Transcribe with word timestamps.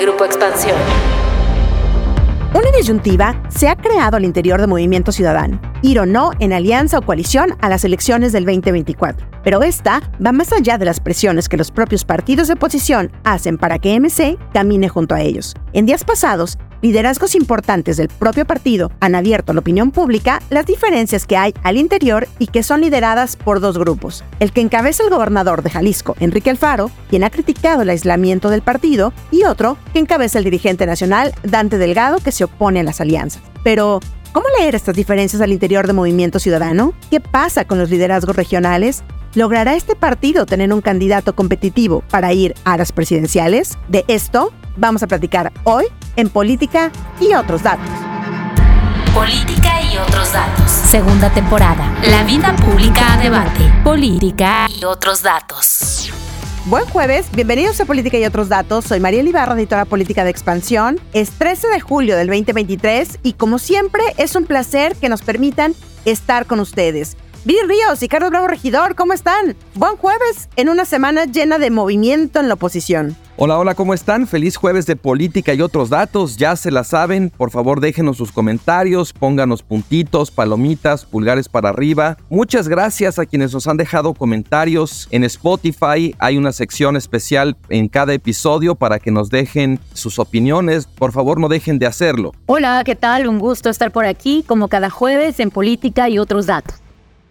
Grupo 0.00 0.26
Expansión. 0.26 0.76
Una 2.54 2.70
disyuntiva 2.76 3.42
se 3.48 3.68
ha 3.68 3.76
creado 3.76 4.16
al 4.16 4.24
interior 4.24 4.60
de 4.60 4.66
Movimiento 4.66 5.10
Ciudadano, 5.10 5.60
ir 5.82 5.98
o 6.00 6.06
no 6.06 6.32
en 6.38 6.52
alianza 6.52 6.98
o 6.98 7.02
coalición 7.02 7.56
a 7.60 7.68
las 7.68 7.84
elecciones 7.84 8.32
del 8.32 8.44
2024. 8.44 9.26
Pero 9.42 9.62
esta 9.62 10.02
va 10.24 10.32
más 10.32 10.52
allá 10.52 10.76
de 10.76 10.84
las 10.84 11.00
presiones 11.00 11.48
que 11.48 11.56
los 11.56 11.70
propios 11.70 12.04
partidos 12.04 12.48
de 12.48 12.54
oposición 12.54 13.10
hacen 13.24 13.58
para 13.58 13.78
que 13.78 13.98
MC 13.98 14.38
camine 14.52 14.88
junto 14.88 15.14
a 15.14 15.20
ellos. 15.22 15.54
En 15.72 15.86
días 15.86 16.04
pasados, 16.04 16.58
liderazgos 16.82 17.34
importantes 17.34 17.96
del 17.96 18.08
propio 18.08 18.44
partido 18.44 18.90
han 19.00 19.14
abierto 19.14 19.52
a 19.52 19.54
la 19.54 19.60
opinión 19.60 19.90
pública 19.90 20.42
las 20.50 20.66
diferencias 20.66 21.26
que 21.26 21.36
hay 21.36 21.54
al 21.62 21.76
interior 21.76 22.28
y 22.38 22.48
que 22.48 22.62
son 22.62 22.80
lideradas 22.80 23.36
por 23.36 23.60
dos 23.60 23.78
grupos. 23.78 24.24
El 24.40 24.52
que 24.52 24.60
encabeza 24.60 25.02
el 25.02 25.10
gobernador 25.10 25.62
de 25.62 25.70
Jalisco, 25.70 26.16
Enrique 26.20 26.50
Alfaro, 26.50 26.90
quien 27.08 27.24
ha 27.24 27.30
criticado 27.30 27.82
el 27.82 27.90
aislamiento 27.90 28.50
del 28.50 28.62
partido, 28.62 29.12
y 29.30 29.44
otro 29.44 29.76
que 29.92 29.98
encabeza 29.98 30.38
el 30.38 30.44
dirigente 30.44 30.86
nacional, 30.86 31.32
Dante 31.42 31.78
Delgado, 31.78 32.18
que 32.18 32.32
se 32.32 32.44
opone 32.44 32.80
a 32.80 32.84
las 32.84 33.00
alianzas. 33.00 33.42
Pero, 33.62 34.00
¿cómo 34.32 34.46
leer 34.58 34.74
estas 34.74 34.94
diferencias 34.94 35.42
al 35.42 35.52
interior 35.52 35.86
de 35.86 35.92
Movimiento 35.92 36.38
Ciudadano? 36.38 36.94
¿Qué 37.10 37.20
pasa 37.20 37.64
con 37.64 37.78
los 37.78 37.90
liderazgos 37.90 38.36
regionales? 38.36 39.02
¿Logrará 39.34 39.74
este 39.74 39.96
partido 39.96 40.46
tener 40.46 40.72
un 40.72 40.80
candidato 40.80 41.34
competitivo 41.34 42.02
para 42.10 42.32
ir 42.32 42.54
a 42.64 42.76
las 42.76 42.92
presidenciales? 42.92 43.76
De 43.88 44.04
esto 44.08 44.52
vamos 44.76 45.02
a 45.02 45.06
platicar 45.06 45.52
hoy 45.64 45.86
en 46.16 46.30
Política 46.30 46.90
y 47.20 47.34
otros 47.34 47.62
datos. 47.62 47.88
Política 49.14 49.80
y 49.82 49.96
otros 49.96 50.32
datos. 50.32 50.70
Segunda 50.70 51.30
temporada. 51.30 51.94
La 52.10 52.24
vida 52.24 52.54
pública 52.56 53.14
a 53.14 53.16
debate. 53.18 53.72
Política 53.84 54.66
y 54.68 54.84
otros 54.84 55.22
datos. 55.22 56.10
Buen 56.66 56.84
jueves, 56.86 57.28
bienvenidos 57.32 57.80
a 57.80 57.84
Política 57.84 58.18
y 58.18 58.24
otros 58.24 58.48
datos. 58.48 58.84
Soy 58.84 58.98
María 58.98 59.22
Ibarra, 59.22 59.54
editora 59.54 59.84
política 59.84 60.24
de 60.24 60.30
Expansión. 60.30 61.00
Es 61.12 61.30
13 61.30 61.68
de 61.68 61.80
julio 61.80 62.16
del 62.16 62.26
2023 62.26 63.20
y 63.22 63.34
como 63.34 63.58
siempre 63.58 64.02
es 64.16 64.34
un 64.34 64.46
placer 64.46 64.96
que 64.96 65.08
nos 65.08 65.22
permitan 65.22 65.74
estar 66.04 66.46
con 66.46 66.58
ustedes. 66.58 67.16
Viri 67.46 67.60
Ríos 67.64 68.02
y 68.02 68.08
Carlos 68.08 68.30
Bravo 68.30 68.48
Regidor, 68.48 68.96
¿cómo 68.96 69.12
están? 69.12 69.54
Buen 69.76 69.94
jueves 69.98 70.48
en 70.56 70.68
una 70.68 70.84
semana 70.84 71.26
llena 71.26 71.58
de 71.58 71.70
movimiento 71.70 72.40
en 72.40 72.48
la 72.48 72.54
oposición. 72.54 73.14
Hola, 73.36 73.56
hola, 73.56 73.76
¿cómo 73.76 73.94
están? 73.94 74.26
Feliz 74.26 74.56
jueves 74.56 74.84
de 74.84 74.96
política 74.96 75.54
y 75.54 75.62
otros 75.62 75.88
datos. 75.88 76.38
Ya 76.38 76.56
se 76.56 76.72
la 76.72 76.82
saben. 76.82 77.30
Por 77.30 77.52
favor, 77.52 77.78
déjenos 77.80 78.16
sus 78.16 78.32
comentarios, 78.32 79.12
pónganos 79.12 79.62
puntitos, 79.62 80.32
palomitas, 80.32 81.04
pulgares 81.04 81.48
para 81.48 81.68
arriba. 81.68 82.16
Muchas 82.30 82.66
gracias 82.66 83.20
a 83.20 83.26
quienes 83.26 83.54
nos 83.54 83.68
han 83.68 83.76
dejado 83.76 84.12
comentarios. 84.14 85.06
En 85.12 85.22
Spotify 85.22 86.16
hay 86.18 86.38
una 86.38 86.50
sección 86.50 86.96
especial 86.96 87.56
en 87.68 87.86
cada 87.86 88.12
episodio 88.12 88.74
para 88.74 88.98
que 88.98 89.12
nos 89.12 89.30
dejen 89.30 89.78
sus 89.92 90.18
opiniones. 90.18 90.88
Por 90.88 91.12
favor, 91.12 91.38
no 91.38 91.46
dejen 91.46 91.78
de 91.78 91.86
hacerlo. 91.86 92.32
Hola, 92.46 92.82
¿qué 92.84 92.96
tal? 92.96 93.28
Un 93.28 93.38
gusto 93.38 93.70
estar 93.70 93.92
por 93.92 94.04
aquí, 94.04 94.44
como 94.48 94.66
cada 94.66 94.90
jueves, 94.90 95.38
en 95.38 95.52
política 95.52 96.08
y 96.08 96.18
otros 96.18 96.46
datos. 96.46 96.74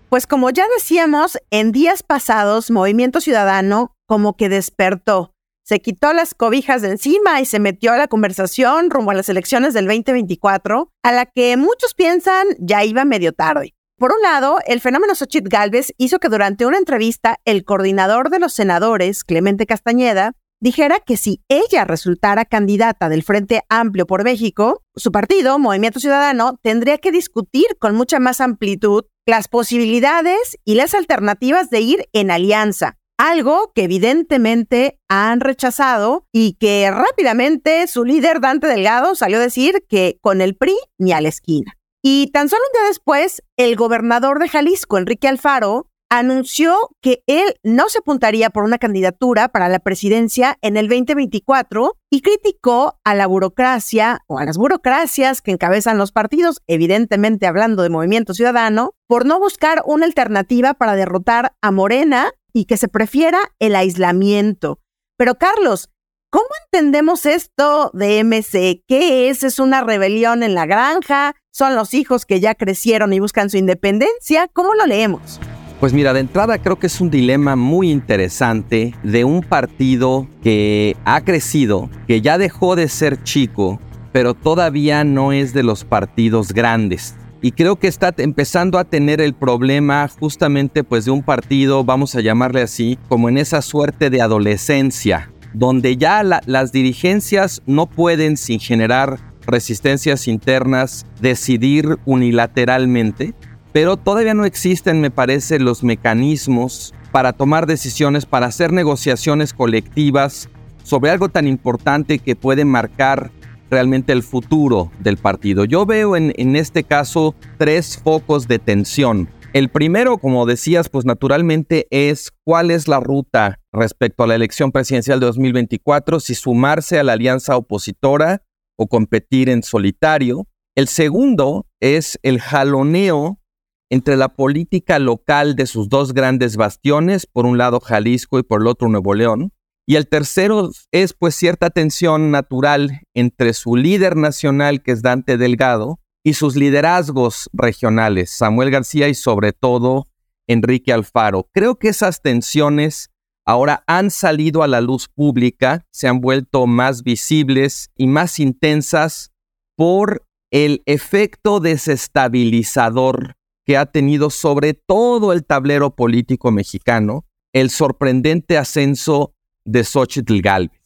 Pues 0.09 0.27
como 0.27 0.49
ya 0.49 0.65
decíamos, 0.77 1.37
en 1.49 1.71
días 1.71 2.03
pasados 2.03 2.71
Movimiento 2.71 3.21
Ciudadano 3.21 3.95
como 4.07 4.37
que 4.37 4.49
despertó, 4.49 5.35
se 5.67 5.79
quitó 5.79 6.13
las 6.13 6.35
cobijas 6.35 6.83
de 6.83 6.91
encima 6.91 7.41
y 7.41 7.45
se 7.45 7.59
metió 7.59 7.91
a 7.91 7.97
la 7.97 8.07
conversación 8.07 8.91
rumbo 8.91 9.09
a 9.09 9.15
las 9.15 9.29
elecciones 9.29 9.73
del 9.73 9.87
2024, 9.87 10.91
a 11.01 11.11
la 11.11 11.25
que 11.25 11.57
muchos 11.57 11.95
piensan 11.95 12.45
ya 12.59 12.83
iba 12.83 13.03
medio 13.03 13.33
tarde. 13.33 13.73
Por 13.97 14.11
un 14.11 14.21
lado, 14.21 14.59
el 14.67 14.79
fenómeno 14.79 15.15
Xochitl 15.15 15.49
Galvez 15.49 15.91
hizo 15.97 16.19
que 16.19 16.29
durante 16.29 16.67
una 16.67 16.77
entrevista 16.77 17.37
el 17.45 17.65
coordinador 17.65 18.29
de 18.29 18.37
los 18.37 18.53
senadores, 18.53 19.23
Clemente 19.23 19.65
Castañeda, 19.65 20.33
dijera 20.61 20.99
que 20.99 21.17
si 21.17 21.41
ella 21.49 21.83
resultara 21.83 22.45
candidata 22.45 23.09
del 23.09 23.23
Frente 23.23 23.63
Amplio 23.67 24.05
por 24.05 24.23
México, 24.23 24.83
su 24.95 25.11
partido, 25.11 25.57
Movimiento 25.57 25.99
Ciudadano, 25.99 26.59
tendría 26.61 26.99
que 26.99 27.11
discutir 27.11 27.65
con 27.79 27.95
mucha 27.95 28.19
más 28.19 28.39
amplitud 28.39 29.05
las 29.25 29.47
posibilidades 29.47 30.57
y 30.63 30.75
las 30.75 30.93
alternativas 30.93 31.69
de 31.69 31.81
ir 31.81 32.09
en 32.13 32.31
alianza, 32.31 32.97
algo 33.17 33.71
que 33.73 33.83
evidentemente 33.83 34.99
han 35.07 35.39
rechazado 35.39 36.27
y 36.31 36.53
que 36.59 36.89
rápidamente 36.91 37.87
su 37.87 38.05
líder 38.05 38.39
Dante 38.39 38.67
Delgado 38.67 39.15
salió 39.15 39.37
a 39.37 39.41
decir 39.41 39.85
que 39.89 40.19
con 40.21 40.41
el 40.41 40.55
PRI 40.55 40.75
ni 40.97 41.11
a 41.11 41.21
la 41.21 41.29
esquina. 41.29 41.73
Y 42.03 42.29
tan 42.31 42.49
solo 42.49 42.61
un 42.71 42.79
día 42.79 42.87
después, 42.87 43.41
el 43.57 43.75
gobernador 43.75 44.39
de 44.39 44.47
Jalisco, 44.47 44.99
Enrique 44.99 45.27
Alfaro, 45.27 45.87
anunció 46.17 46.75
que 47.01 47.23
él 47.27 47.55
no 47.63 47.89
se 47.89 47.99
apuntaría 47.99 48.49
por 48.49 48.63
una 48.63 48.77
candidatura 48.77 49.49
para 49.49 49.69
la 49.69 49.79
presidencia 49.79 50.57
en 50.61 50.77
el 50.77 50.87
2024 50.87 51.97
y 52.09 52.21
criticó 52.21 52.99
a 53.03 53.15
la 53.15 53.27
burocracia 53.27 54.21
o 54.27 54.39
a 54.39 54.45
las 54.45 54.57
burocracias 54.57 55.41
que 55.41 55.51
encabezan 55.51 55.97
los 55.97 56.11
partidos, 56.11 56.61
evidentemente 56.67 57.47
hablando 57.47 57.83
de 57.83 57.89
Movimiento 57.89 58.33
Ciudadano, 58.33 58.93
por 59.07 59.25
no 59.25 59.39
buscar 59.39 59.83
una 59.85 60.05
alternativa 60.05 60.73
para 60.73 60.95
derrotar 60.95 61.53
a 61.61 61.71
Morena 61.71 62.31
y 62.53 62.65
que 62.65 62.77
se 62.77 62.87
prefiera 62.87 63.39
el 63.59 63.75
aislamiento. 63.75 64.79
Pero 65.17 65.35
Carlos, 65.35 65.89
¿cómo 66.29 66.47
entendemos 66.65 67.25
esto 67.25 67.91
de 67.93 68.23
MC? 68.23 68.83
¿Qué 68.87 69.29
es? 69.29 69.43
¿Es 69.43 69.59
una 69.59 69.81
rebelión 69.81 70.43
en 70.43 70.55
la 70.55 70.65
granja? 70.65 71.35
¿Son 71.51 71.75
los 71.75 71.93
hijos 71.93 72.25
que 72.25 72.39
ya 72.39 72.55
crecieron 72.55 73.13
y 73.13 73.19
buscan 73.19 73.49
su 73.49 73.57
independencia? 73.57 74.47
¿Cómo 74.47 74.73
lo 74.73 74.85
leemos? 74.85 75.39
Pues 75.85 75.93
mira, 75.93 76.13
de 76.13 76.21
entrada 76.21 76.57
creo 76.57 76.79
que 76.79 76.87
es 76.87 76.99
un 76.99 77.11
dilema 77.11 77.55
muy 77.55 77.91
interesante 77.91 78.95
de 79.03 79.23
un 79.23 79.43
partido 79.43 80.27
que 80.41 80.97
ha 81.05 81.21
crecido, 81.21 81.91
que 82.07 82.21
ya 82.21 82.39
dejó 82.39 82.75
de 82.75 82.89
ser 82.89 83.21
chico, 83.21 83.79
pero 84.11 84.33
todavía 84.33 85.03
no 85.03 85.31
es 85.31 85.53
de 85.53 85.61
los 85.61 85.85
partidos 85.85 86.53
grandes. 86.53 87.13
Y 87.43 87.51
creo 87.51 87.75
que 87.75 87.85
está 87.85 88.11
empezando 88.17 88.79
a 88.79 88.85
tener 88.85 89.21
el 89.21 89.35
problema 89.35 90.07
justamente 90.07 90.83
pues 90.83 91.05
de 91.05 91.11
un 91.11 91.21
partido, 91.21 91.83
vamos 91.83 92.15
a 92.15 92.21
llamarle 92.21 92.63
así, 92.63 92.97
como 93.07 93.29
en 93.29 93.37
esa 93.37 93.61
suerte 93.61 94.09
de 94.09 94.23
adolescencia, 94.23 95.29
donde 95.53 95.97
ya 95.97 96.23
las 96.23 96.71
dirigencias 96.71 97.61
no 97.67 97.85
pueden 97.85 98.37
sin 98.37 98.59
generar 98.59 99.19
resistencias 99.45 100.27
internas 100.27 101.05
decidir 101.21 101.99
unilateralmente, 102.05 103.35
pero 103.75 103.97
todavía 103.97 104.33
no 104.33 104.45
existen, 104.45 105.01
me 105.01 105.11
parece, 105.11 105.59
los 105.59 105.83
mecanismos 105.83 106.93
para 107.11 107.33
tomar 107.33 107.65
decisiones, 107.65 108.25
para 108.25 108.45
hacer 108.45 108.71
negociaciones 108.71 109.51
colectivas 109.53 110.47
sobre 110.83 111.11
algo 111.11 111.27
tan 111.27 111.45
importante 111.45 112.19
que 112.19 112.37
puede 112.37 112.63
marcar 112.63 113.31
realmente 113.69 114.13
el 114.13 114.23
futuro 114.23 114.93
del 114.99 115.17
partido. 115.17 115.65
Yo 115.65 115.85
veo 115.85 116.15
en, 116.15 116.55
este 116.55 116.85
caso 116.85 117.35
tres 117.57 117.99
focos 118.01 118.47
de 118.47 118.59
tensión. 118.59 119.27
El 119.51 119.67
primero, 119.67 120.19
como 120.19 120.45
decías, 120.45 120.87
pues 120.87 121.03
naturalmente 121.03 121.85
es 121.89 122.31
cuál 122.45 122.71
es 122.71 122.87
la 122.87 123.01
ruta 123.01 123.59
respecto 123.73 124.23
a 124.23 124.27
la 124.27 124.35
elección 124.35 124.71
presidencial 124.71 125.19
de 125.19 125.25
2024, 125.25 126.21
si 126.21 126.33
sumarse 126.33 126.97
a 126.97 127.03
la 127.03 127.11
alianza 127.11 127.57
opositora 127.57 128.41
o 128.77 128.87
competir 128.87 129.49
en 129.49 129.63
solitario. 129.63 130.47
El 130.75 130.87
segundo 130.87 131.65
es 131.81 132.17
el 132.23 132.39
jaloneo 132.39 133.41
entre 133.89 134.17
la 134.17 134.29
política 134.29 134.99
local 134.99 135.55
de 135.55 135.67
sus 135.67 135.89
dos 135.89 136.13
grandes 136.13 136.57
bastiones, 136.57 137.25
por 137.25 137.45
un 137.45 137.57
lado 137.57 137.79
Jalisco 137.79 138.39
y 138.39 138.43
por 138.43 138.61
el 138.61 138.67
otro 138.67 138.89
Nuevo 138.89 139.13
León. 139.13 139.51
Y 139.87 139.95
el 139.97 140.07
tercero 140.07 140.71
es 140.91 141.13
pues 141.13 141.35
cierta 141.35 141.69
tensión 141.69 142.31
natural 142.31 143.01
entre 143.13 143.53
su 143.53 143.75
líder 143.75 144.15
nacional, 144.15 144.81
que 144.81 144.91
es 144.91 145.01
Dante 145.03 145.37
Delgado, 145.37 145.99
y 146.23 146.33
sus 146.33 146.55
liderazgos 146.55 147.49
regionales, 147.53 148.31
Samuel 148.31 148.71
García 148.71 149.07
y 149.07 149.13
sobre 149.13 149.53
todo 149.53 150.07
Enrique 150.47 150.91
Alfaro. 150.91 151.47
Creo 151.53 151.77
que 151.77 151.89
esas 151.89 152.23
tensiones 152.23 153.11
ahora 153.45 153.83
han 153.85 154.09
salido 154.09 154.63
a 154.63 154.67
la 154.67 154.81
luz 154.81 155.07
pública, 155.07 155.85
se 155.91 156.07
han 156.07 156.21
vuelto 156.21 156.65
más 156.65 157.03
visibles 157.03 157.91
y 157.95 158.07
más 158.07 158.39
intensas 158.39 159.31
por 159.75 160.25
el 160.49 160.81
efecto 160.87 161.59
desestabilizador 161.59 163.35
que 163.65 163.77
ha 163.77 163.85
tenido 163.87 164.29
sobre 164.29 164.73
todo 164.73 165.33
el 165.33 165.43
tablero 165.43 165.95
político 165.95 166.51
mexicano 166.51 167.25
el 167.53 167.69
sorprendente 167.69 168.57
ascenso 168.57 169.33
de 169.65 169.83
Xochitl 169.83 170.41
Galvez. 170.41 170.81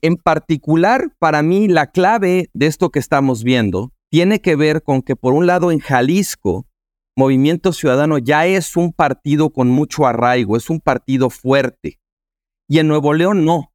En 0.00 0.16
particular, 0.16 1.14
para 1.18 1.42
mí, 1.42 1.66
la 1.66 1.90
clave 1.90 2.50
de 2.52 2.66
esto 2.66 2.90
que 2.90 2.98
estamos 2.98 3.42
viendo 3.42 3.92
tiene 4.10 4.40
que 4.40 4.54
ver 4.54 4.82
con 4.82 5.02
que, 5.02 5.16
por 5.16 5.32
un 5.34 5.46
lado, 5.46 5.72
en 5.72 5.80
Jalisco, 5.80 6.66
Movimiento 7.16 7.72
Ciudadano 7.72 8.18
ya 8.18 8.46
es 8.46 8.76
un 8.76 8.92
partido 8.92 9.50
con 9.50 9.68
mucho 9.68 10.06
arraigo, 10.06 10.56
es 10.56 10.70
un 10.70 10.80
partido 10.80 11.30
fuerte. 11.30 11.98
Y 12.68 12.78
en 12.78 12.88
Nuevo 12.88 13.12
León 13.12 13.44
no. 13.44 13.72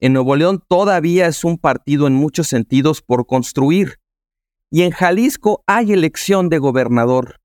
En 0.00 0.12
Nuevo 0.12 0.36
León 0.36 0.62
todavía 0.68 1.26
es 1.26 1.44
un 1.44 1.58
partido 1.58 2.06
en 2.06 2.14
muchos 2.14 2.48
sentidos 2.48 3.02
por 3.02 3.26
construir. 3.26 3.98
Y 4.70 4.82
en 4.82 4.90
Jalisco 4.90 5.62
hay 5.66 5.92
elección 5.92 6.48
de 6.48 6.58
gobernador 6.58 7.40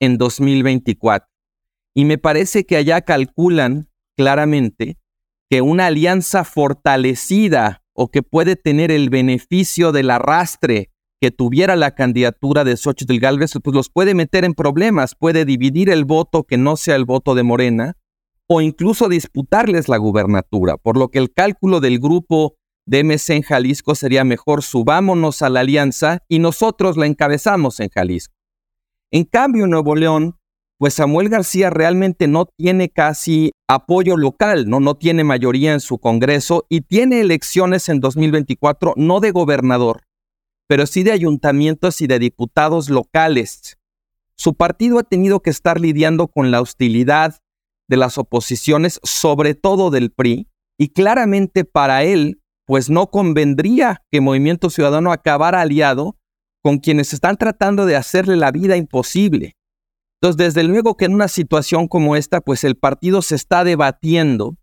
en 0.00 0.18
2024. 0.18 1.28
Y 1.94 2.04
me 2.04 2.18
parece 2.18 2.64
que 2.64 2.76
allá 2.76 3.00
calculan 3.00 3.88
claramente 4.16 4.98
que 5.50 5.62
una 5.62 5.86
alianza 5.86 6.44
fortalecida 6.44 7.82
o 7.92 8.10
que 8.10 8.22
puede 8.22 8.56
tener 8.56 8.90
el 8.90 9.10
beneficio 9.10 9.92
del 9.92 10.10
arrastre 10.10 10.90
que 11.20 11.30
tuviera 11.30 11.74
la 11.74 11.94
candidatura 11.94 12.62
de 12.64 12.76
Xochitl 12.76 13.18
Galvez, 13.18 13.52
pues 13.62 13.74
los 13.74 13.90
puede 13.90 14.14
meter 14.14 14.44
en 14.44 14.54
problemas, 14.54 15.14
puede 15.16 15.44
dividir 15.44 15.90
el 15.90 16.04
voto 16.04 16.44
que 16.44 16.58
no 16.58 16.76
sea 16.76 16.94
el 16.94 17.04
voto 17.04 17.34
de 17.34 17.42
Morena 17.42 17.96
o 18.46 18.60
incluso 18.60 19.08
disputarles 19.08 19.88
la 19.88 19.96
gubernatura, 19.96 20.76
por 20.76 20.96
lo 20.96 21.08
que 21.08 21.18
el 21.18 21.32
cálculo 21.32 21.80
del 21.80 21.98
grupo 21.98 22.56
de 22.86 23.04
MC 23.04 23.30
en 23.30 23.42
Jalisco 23.42 23.94
sería 23.94 24.24
mejor 24.24 24.62
subámonos 24.62 25.42
a 25.42 25.50
la 25.50 25.60
alianza 25.60 26.20
y 26.28 26.38
nosotros 26.38 26.96
la 26.96 27.06
encabezamos 27.06 27.80
en 27.80 27.90
Jalisco. 27.90 28.37
En 29.10 29.24
cambio, 29.24 29.64
en 29.64 29.70
Nuevo 29.70 29.96
León, 29.96 30.38
pues 30.78 30.94
Samuel 30.94 31.28
García 31.28 31.70
realmente 31.70 32.28
no 32.28 32.46
tiene 32.46 32.88
casi 32.88 33.52
apoyo 33.68 34.16
local, 34.16 34.68
no, 34.68 34.80
no 34.80 34.96
tiene 34.96 35.24
mayoría 35.24 35.72
en 35.72 35.80
su 35.80 35.98
Congreso 35.98 36.66
y 36.68 36.82
tiene 36.82 37.20
elecciones 37.20 37.88
en 37.88 38.00
2024 38.00 38.94
no 38.96 39.20
de 39.20 39.32
gobernador, 39.32 40.02
pero 40.68 40.86
sí 40.86 41.02
de 41.02 41.12
ayuntamientos 41.12 42.00
y 42.00 42.06
de 42.06 42.18
diputados 42.18 42.90
locales. 42.90 43.78
Su 44.36 44.54
partido 44.54 45.00
ha 45.00 45.02
tenido 45.02 45.40
que 45.40 45.50
estar 45.50 45.80
lidiando 45.80 46.28
con 46.28 46.50
la 46.50 46.60
hostilidad 46.60 47.40
de 47.88 47.96
las 47.96 48.18
oposiciones, 48.18 49.00
sobre 49.02 49.54
todo 49.54 49.90
del 49.90 50.12
PRI, 50.12 50.48
y 50.78 50.90
claramente 50.90 51.64
para 51.64 52.04
él, 52.04 52.40
pues 52.66 52.88
no 52.90 53.10
convendría 53.10 54.04
que 54.12 54.20
Movimiento 54.20 54.70
Ciudadano 54.70 55.10
acabara 55.10 55.62
aliado 55.62 56.17
con 56.68 56.80
quienes 56.80 57.14
están 57.14 57.38
tratando 57.38 57.86
de 57.86 57.96
hacerle 57.96 58.36
la 58.36 58.50
vida 58.50 58.76
imposible. 58.76 59.56
Entonces, 60.20 60.54
desde 60.54 60.68
luego 60.68 60.98
que 60.98 61.06
en 61.06 61.14
una 61.14 61.28
situación 61.28 61.88
como 61.88 62.14
esta, 62.14 62.42
pues 62.42 62.62
el 62.62 62.76
partido 62.76 63.22
se 63.22 63.36
está 63.36 63.64
debatiendo 63.64 64.54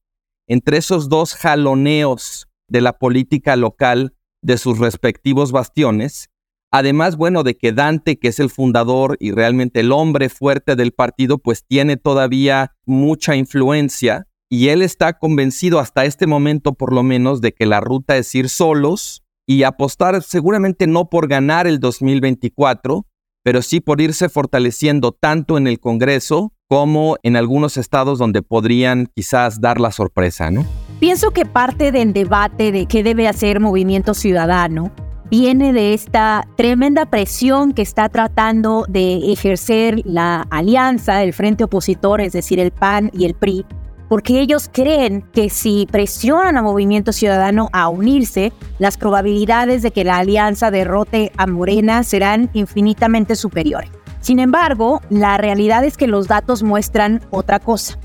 entre 0.48 0.78
esos 0.78 1.10
dos 1.10 1.34
jaloneos 1.34 2.46
de 2.70 2.82
la 2.82 2.94
política 3.00 3.56
local 3.56 4.14
de 4.44 4.60
sus 4.60 4.78
respectivos 4.78 5.52
bastiones. 5.52 6.30
Además, 6.72 7.16
bueno, 7.18 7.42
de 7.42 7.58
que 7.58 7.72
Dante, 7.72 8.20
que 8.20 8.28
es 8.28 8.40
el 8.40 8.52
fundador 8.52 9.18
y 9.20 9.32
realmente 9.32 9.80
el 9.80 9.92
hombre 9.92 10.30
fuerte 10.30 10.76
del 10.76 10.92
partido, 10.92 11.40
pues 11.40 11.66
tiene 11.66 11.98
todavía 11.98 12.76
mucha 12.86 13.36
influencia 13.36 14.28
y 14.48 14.68
él 14.68 14.84
está 14.84 15.18
convencido 15.18 15.80
hasta 15.80 16.06
este 16.06 16.28
momento 16.28 16.74
por 16.74 16.94
lo 16.94 17.02
menos 17.02 17.42
de 17.42 17.52
que 17.52 17.66
la 17.66 17.82
ruta 17.82 18.16
es 18.16 18.36
ir 18.36 18.50
solos 18.50 19.25
y 19.48 19.64
apostar 19.64 20.22
seguramente 20.24 20.88
no 20.88 21.10
por 21.10 21.28
ganar 21.28 21.68
el 21.68 21.80
2024, 21.80 23.06
pero 23.44 23.62
sí 23.62 23.80
por 23.80 24.02
irse 24.02 24.30
fortaleciendo 24.30 25.12
tanto 25.12 25.58
en 25.58 25.68
el 25.68 25.80
Congreso 25.80 26.54
como 26.68 27.18
en 27.22 27.36
algunos 27.36 27.78
estados 27.78 28.18
donde 28.18 28.42
podrían 28.42 29.08
quizás 29.14 29.62
dar 29.62 29.80
la 29.80 29.92
sorpresa, 29.92 30.50
¿no? 30.50 30.66
Pienso 31.00 31.32
que 31.32 31.46
parte 31.46 31.92
del 31.92 32.14
debate 32.14 32.72
de 32.72 32.88
qué 32.88 33.04
debe 33.04 33.28
hacer 33.28 33.60
Movimiento 33.60 34.14
Ciudadano 34.14 34.92
viene 35.30 35.74
de 35.74 35.94
esta 35.94 36.48
tremenda 36.56 37.08
presión 37.08 37.74
que 37.74 37.82
está 37.82 38.10
tratando 38.10 38.86
de 38.88 39.32
ejercer 39.32 40.02
la 40.06 40.48
alianza, 40.50 41.24
el 41.24 41.34
frente 41.34 41.64
opositor, 41.64 42.22
es 42.22 42.34
decir, 42.34 42.60
el 42.60 42.72
PAN 42.72 43.12
y 43.14 43.26
el 43.26 43.34
PRI, 43.34 43.66
porque 44.08 44.40
ellos 44.40 44.70
creen 44.72 45.24
que 45.34 45.50
si 45.50 45.88
presionan 45.92 46.58
a 46.58 46.62
Movimiento 46.62 47.12
Ciudadano 47.12 47.70
a 47.74 47.90
unirse, 47.90 48.54
las 48.80 48.98
probabilidades 48.98 49.82
de 49.82 49.92
que 49.92 50.04
la 50.04 50.18
alianza 50.18 50.72
derrote 50.72 51.32
a 51.38 51.48
Morena 51.48 52.04
serán 52.04 52.50
infinitamente 52.54 53.36
superiores. 53.36 53.90
Sin 54.22 54.40
embargo, 54.40 55.02
la 55.10 55.38
realidad 55.38 55.84
es 55.84 55.98
que 55.98 56.08
los 56.08 56.28
datos 56.28 56.64
muestran 56.64 57.22
otra 57.30 57.60
cosa. 57.60 58.00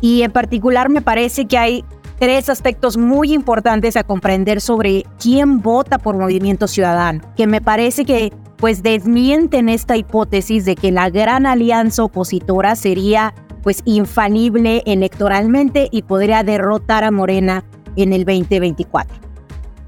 Y 0.00 0.22
en 0.22 0.32
particular 0.32 0.88
me 0.88 1.02
parece 1.02 1.46
que 1.46 1.58
hay 1.58 1.84
tres 2.18 2.48
aspectos 2.48 2.96
muy 2.96 3.32
importantes 3.32 3.96
a 3.96 4.04
comprender 4.04 4.60
sobre 4.60 5.04
quién 5.20 5.60
vota 5.60 5.98
por 5.98 6.16
Movimiento 6.16 6.68
Ciudadano, 6.68 7.20
que 7.36 7.46
me 7.46 7.60
parece 7.60 8.04
que 8.04 8.32
pues 8.56 8.82
desmienten 8.82 9.68
esta 9.68 9.96
hipótesis 9.96 10.64
de 10.64 10.74
que 10.74 10.90
la 10.90 11.10
gran 11.10 11.46
alianza 11.46 12.02
opositora 12.02 12.74
sería 12.74 13.34
pues 13.62 13.82
infalible 13.84 14.82
electoralmente 14.86 15.88
y 15.90 16.02
podría 16.02 16.42
derrotar 16.42 17.04
a 17.04 17.10
Morena 17.10 17.64
en 17.96 18.12
el 18.12 18.24
2024. 18.24 19.28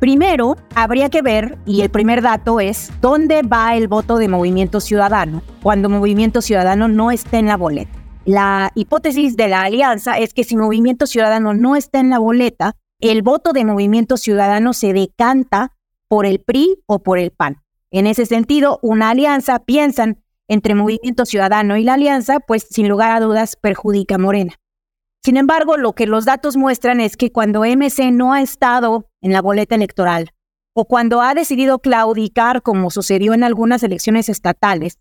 Primero, 0.01 0.57
habría 0.75 1.11
que 1.11 1.21
ver, 1.21 1.59
y 1.67 1.83
el 1.83 1.91
primer 1.91 2.23
dato 2.23 2.59
es, 2.59 2.91
¿dónde 3.03 3.43
va 3.43 3.77
el 3.77 3.87
voto 3.87 4.17
de 4.17 4.29
Movimiento 4.29 4.81
Ciudadano 4.81 5.43
cuando 5.63 5.91
Movimiento 5.91 6.41
Ciudadano 6.41 6.89
no 6.89 7.11
está 7.11 7.39
en 7.39 7.47
la 7.47 7.59
boleta? 7.59 7.93
La 8.25 8.73
hipótesis 8.75 9.37
de 9.37 9.49
la 9.49 9.63
alianza 9.63 10.19
es 10.19 10.33
que 10.33 10.45
si 10.45 10.57
Movimiento 10.57 11.07
Ciudadano 11.07 11.53
no 11.53 11.77
está 11.77 12.01
en 12.01 12.09
la 12.09 12.19
boleta, 12.19 12.77
el 13.01 13.23
voto 13.23 13.53
de 13.53 13.65
Movimiento 13.65 14.17
Ciudadano 14.17 14.73
se 14.73 14.93
decanta 14.93 15.77
por 16.09 16.25
el 16.25 16.41
PRI 16.41 16.83
o 16.87 17.03
por 17.03 17.19
el 17.19 17.31
PAN. 17.31 17.63
En 17.91 18.07
ese 18.07 18.25
sentido, 18.25 18.79
una 18.83 19.11
alianza, 19.11 19.59
piensan, 19.59 20.23
entre 20.51 20.75
Movimiento 20.75 21.25
Ciudadano 21.27 21.77
y 21.77 21.85
la 21.85 21.95
alianza, 21.95 22.41
pues 22.41 22.67
sin 22.69 22.89
lugar 22.89 23.13
a 23.13 23.21
dudas 23.21 23.55
perjudica 23.55 24.17
a 24.17 24.19
Morena. 24.19 24.55
Sin 25.23 25.37
embargo, 25.37 25.77
lo 25.77 25.93
que 25.93 26.07
los 26.07 26.25
datos 26.25 26.57
muestran 26.57 27.01
es 27.01 27.17
que 27.17 27.31
cuando 27.31 27.61
MC 27.61 28.11
no 28.11 28.33
ha 28.33 28.43
estado 28.43 29.09
en 29.21 29.33
la 29.33 29.43
boleta 29.43 29.77
electoral 29.77 30.31
o 30.75 30.87
cuando 30.87 31.23
ha 31.23 31.35
decidido 31.35 31.79
claudicar, 31.79 32.63
como 32.63 32.91
sucedió 32.91 33.33
en 33.33 33.45
algunas 33.45 33.85
elecciones 33.85 34.29
estatales, 34.29 34.99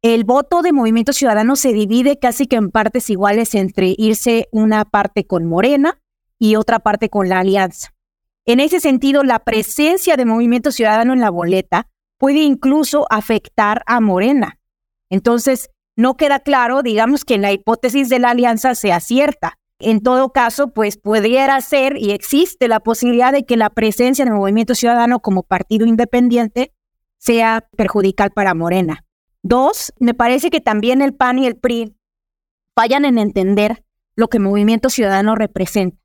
el 0.00 0.24
voto 0.24 0.62
de 0.62 0.72
Movimiento 0.72 1.12
Ciudadano 1.12 1.56
se 1.56 1.74
divide 1.74 2.18
casi 2.18 2.46
que 2.46 2.56
en 2.56 2.70
partes 2.70 3.10
iguales 3.10 3.54
entre 3.54 3.94
irse 3.98 4.48
una 4.50 4.86
parte 4.86 5.26
con 5.26 5.44
Morena 5.44 6.00
y 6.38 6.56
otra 6.56 6.78
parte 6.78 7.10
con 7.10 7.28
la 7.28 7.40
alianza. 7.40 7.92
En 8.46 8.60
ese 8.60 8.80
sentido, 8.80 9.24
la 9.24 9.40
presencia 9.40 10.16
de 10.16 10.24
Movimiento 10.24 10.72
Ciudadano 10.72 11.12
en 11.12 11.20
la 11.20 11.30
boleta 11.30 11.88
puede 12.16 12.40
incluso 12.40 13.06
afectar 13.10 13.82
a 13.86 14.00
Morena, 14.00 14.58
entonces, 15.10 15.70
no 15.96 16.16
queda 16.16 16.40
claro, 16.40 16.82
digamos, 16.82 17.24
que 17.24 17.38
la 17.38 17.52
hipótesis 17.52 18.08
de 18.08 18.18
la 18.18 18.30
alianza 18.30 18.74
sea 18.74 19.00
cierta. 19.00 19.58
En 19.78 20.02
todo 20.02 20.30
caso, 20.30 20.68
pues 20.68 20.96
pudiera 20.96 21.60
ser 21.60 21.96
y 21.98 22.12
existe 22.12 22.68
la 22.68 22.80
posibilidad 22.80 23.32
de 23.32 23.44
que 23.44 23.56
la 23.56 23.70
presencia 23.70 24.24
del 24.24 24.34
Movimiento 24.34 24.74
Ciudadano 24.74 25.20
como 25.20 25.42
partido 25.42 25.86
independiente 25.86 26.72
sea 27.18 27.66
perjudicial 27.76 28.30
para 28.30 28.54
Morena. 28.54 29.04
Dos, 29.42 29.92
me 29.98 30.14
parece 30.14 30.50
que 30.50 30.60
también 30.60 31.02
el 31.02 31.14
PAN 31.14 31.38
y 31.38 31.46
el 31.46 31.56
PRI 31.56 31.94
fallan 32.74 33.04
en 33.04 33.18
entender 33.18 33.84
lo 34.16 34.28
que 34.28 34.38
Movimiento 34.38 34.90
Ciudadano 34.90 35.34
representa. 35.34 35.98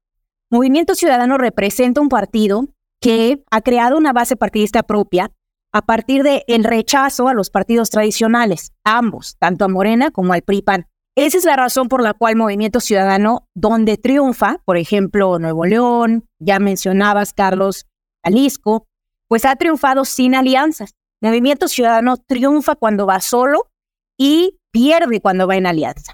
Movimiento 0.50 0.96
Ciudadano 0.96 1.38
representa 1.38 2.02
un 2.02 2.10
partido 2.10 2.68
que 3.00 3.42
ha 3.50 3.62
creado 3.62 3.98
una 3.98 4.14
base 4.14 4.36
partidista 4.36 4.84
propia, 4.84 5.32
a 5.74 5.82
partir 5.82 6.24
del 6.24 6.44
el 6.48 6.64
rechazo 6.64 7.28
a 7.28 7.34
los 7.34 7.50
partidos 7.50 7.90
tradicionales, 7.90 8.74
ambos, 8.84 9.38
tanto 9.40 9.66
a 9.66 9.68
Morena 9.68 10.12
como 10.12 10.34
al 10.34 10.42
PRI-PAN. 10.42 10.88
Esa 11.16 11.38
es 11.38 11.46
la 11.46 11.56
razón 11.56 11.88
por 11.88 12.02
la 12.02 12.14
cual 12.14 12.36
Movimiento 12.36 12.80
Ciudadano, 12.80 13.48
donde 13.54 13.98
triunfa, 13.98 14.58
por 14.66 14.78
ejemplo, 14.78 15.40
Nuevo 15.40 15.66
León, 15.66 16.26
ya 16.40 16.60
mencionabas, 16.60 17.34
Carlos, 17.34 17.86
Jalisco, 18.24 18.88
pues 19.28 19.46
ha 19.46 19.56
triunfado 19.56 20.06
sin 20.06 20.36
alianzas. 20.36 20.94
Movimiento 21.22 21.68
Ciudadano 21.68 22.18
triunfa 22.18 22.76
cuando 22.76 23.06
va 23.06 23.20
solo 23.20 23.70
y 24.18 24.60
pierde 24.72 25.22
cuando 25.22 25.48
va 25.48 25.58
en 25.58 25.68
alianza. 25.68 26.14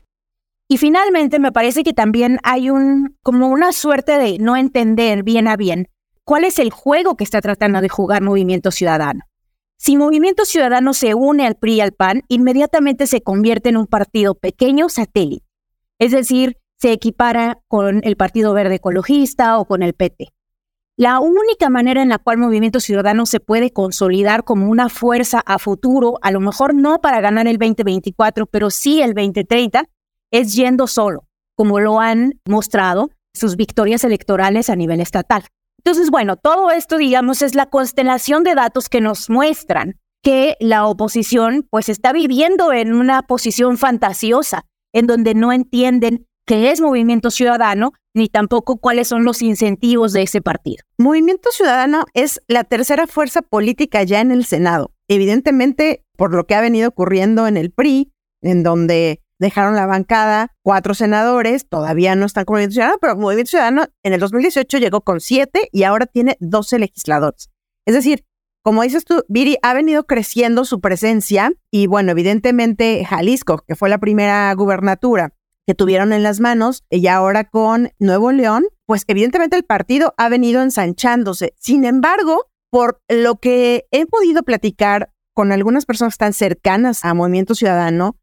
Y 0.68 0.78
finalmente 0.78 1.40
me 1.40 1.52
parece 1.52 1.84
que 1.84 1.94
también 1.94 2.40
hay 2.44 2.70
un 2.70 3.18
como 3.24 3.48
una 3.48 3.72
suerte 3.72 4.18
de 4.18 4.38
no 4.40 4.58
entender 4.58 5.24
bien 5.24 5.48
a 5.48 5.56
bien 5.56 5.88
cuál 6.26 6.44
es 6.44 6.60
el 6.60 6.72
juego 6.72 7.16
que 7.16 7.24
está 7.24 7.40
tratando 7.40 7.80
de 7.80 7.88
jugar 7.88 8.22
Movimiento 8.22 8.72
Ciudadano. 8.72 9.22
Si 9.78 9.96
Movimiento 9.96 10.44
Ciudadano 10.44 10.94
se 10.94 11.14
une 11.14 11.46
al 11.46 11.56
PRI 11.56 11.76
y 11.76 11.82
al 11.82 11.92
PAN, 11.94 12.24
inmediatamente 12.28 13.06
se 13.06 13.22
convierte 13.22 13.70
en 13.70 13.78
un 13.78 13.86
partido 13.86 14.34
pequeño 14.34 14.90
satélite. 14.90 15.46
Es 16.00 16.12
decir, 16.12 16.58
se 16.78 16.92
equipara 16.92 17.60
con 17.68 18.02
el 18.04 18.18
Partido 18.18 18.54
Verde 18.54 18.76
Ecologista 18.76 19.58
o 19.60 19.66
con 19.66 19.84
el 19.84 19.94
PT. 19.94 20.34
La 20.96 21.20
única 21.20 21.70
manera 21.70 22.02
en 22.02 22.10
la 22.10 22.18
cual 22.18 22.40
Movimiento 22.40 22.80
Ciudadano 22.80 23.28
se 23.28 23.40
puede 23.40 23.72
consolidar 23.72 24.44
como 24.44 24.68
una 24.68 24.90
fuerza 24.90 25.44
a 25.46 25.60
futuro, 25.60 26.16
a 26.24 26.32
lo 26.32 26.40
mejor 26.40 26.74
no 26.74 27.00
para 27.00 27.22
ganar 27.22 27.48
el 27.48 27.60
2024, 27.60 28.48
pero 28.48 28.72
sí 28.72 29.02
el 29.04 29.14
2030, 29.14 29.86
es 30.32 30.56
yendo 30.56 30.88
solo, 30.88 31.28
como 31.56 31.80
lo 31.80 32.00
han 32.00 32.42
mostrado 32.46 33.12
sus 33.32 33.56
victorias 33.58 34.04
electorales 34.04 34.72
a 34.72 34.76
nivel 34.76 35.00
estatal. 35.00 35.44
Entonces, 35.88 36.12
bueno, 36.12 36.36
todo 36.36 36.70
esto, 36.72 36.98
digamos, 36.98 37.42
es 37.42 37.56
la 37.56 37.68
constelación 37.68 38.44
de 38.44 38.56
datos 38.56 38.90
que 38.90 39.00
nos 39.00 39.30
muestran 39.30 39.96
que 40.22 40.58
la 40.60 40.86
oposición 40.86 41.66
pues 41.70 41.88
está 41.88 42.12
viviendo 42.12 42.74
en 42.74 42.94
una 42.94 43.22
posición 43.22 43.78
fantasiosa, 43.78 44.66
en 44.94 45.08
donde 45.08 45.34
no 45.34 45.54
entienden 45.54 46.28
qué 46.46 46.72
es 46.72 46.82
movimiento 46.82 47.32
ciudadano, 47.32 47.94
ni 48.14 48.28
tampoco 48.28 48.80
cuáles 48.80 49.08
son 49.08 49.24
los 49.24 49.42
incentivos 49.42 50.12
de 50.12 50.24
ese 50.24 50.42
partido. 50.42 50.84
Movimiento 50.98 51.52
Ciudadano 51.52 52.04
es 52.14 52.42
la 52.50 52.66
tercera 52.66 53.08
fuerza 53.08 53.42
política 53.42 54.04
ya 54.04 54.20
en 54.20 54.32
el 54.32 54.44
Senado. 54.44 54.92
Evidentemente, 55.08 56.04
por 56.18 56.36
lo 56.36 56.48
que 56.48 56.56
ha 56.56 56.60
venido 56.60 56.90
ocurriendo 56.90 57.48
en 57.48 57.56
el 57.56 57.72
PRI, 57.72 58.12
en 58.42 58.62
donde 58.62 59.22
dejaron 59.40 59.76
la 59.76 59.86
bancada 59.86 60.56
cuatro 60.62 60.94
senadores, 60.94 61.68
todavía 61.68 62.16
no 62.16 62.26
están 62.26 62.46
con 62.46 62.56
Movimiento 62.56 62.74
Ciudadano, 62.74 62.98
pero 63.00 63.16
Movimiento 63.16 63.50
Ciudadano 63.52 63.86
en 64.04 64.14
el 64.14 64.20
2018 64.20 64.78
llegó 64.78 65.02
con 65.02 65.22
siete 65.22 65.70
y 65.72 65.84
ahora 65.84 66.06
tiene 66.06 66.38
12 66.40 66.80
legisladores. 66.80 67.50
Es 67.86 67.94
decir, 67.94 68.26
como 68.64 68.84
dices 68.84 69.06
tú, 69.06 69.24
Viri 69.30 69.58
ha 69.62 69.74
venido 69.74 70.06
creciendo 70.06 70.66
su 70.66 70.82
presencia 70.82 71.54
y 71.72 71.88
bueno, 71.88 72.12
evidentemente 72.12 73.06
Jalisco, 73.06 73.64
que 73.66 73.76
fue 73.76 73.88
la 73.88 73.98
primera 73.98 74.54
gubernatura 74.56 75.34
que 75.66 75.74
tuvieron 75.74 76.12
en 76.14 76.24
las 76.24 76.40
manos 76.40 76.84
y 76.90 77.08
ahora 77.08 77.46
con 77.46 77.92
Nuevo 78.00 78.32
León, 78.32 78.66
pues 78.86 79.04
evidentemente 79.08 79.56
el 79.56 79.64
partido 79.64 80.14
ha 80.18 80.30
venido 80.30 80.62
ensanchándose. 80.62 81.54
Sin 81.60 81.86
embargo, 81.86 82.48
por 82.70 83.02
lo 83.08 83.36
que 83.38 83.86
he 83.92 84.06
podido 84.06 84.44
platicar 84.44 85.14
con 85.34 85.52
algunas 85.52 85.86
personas 85.86 86.16
están 86.16 86.34
cercanas 86.34 87.06
a 87.06 87.14
Movimiento 87.14 87.54
Ciudadano, 87.54 88.18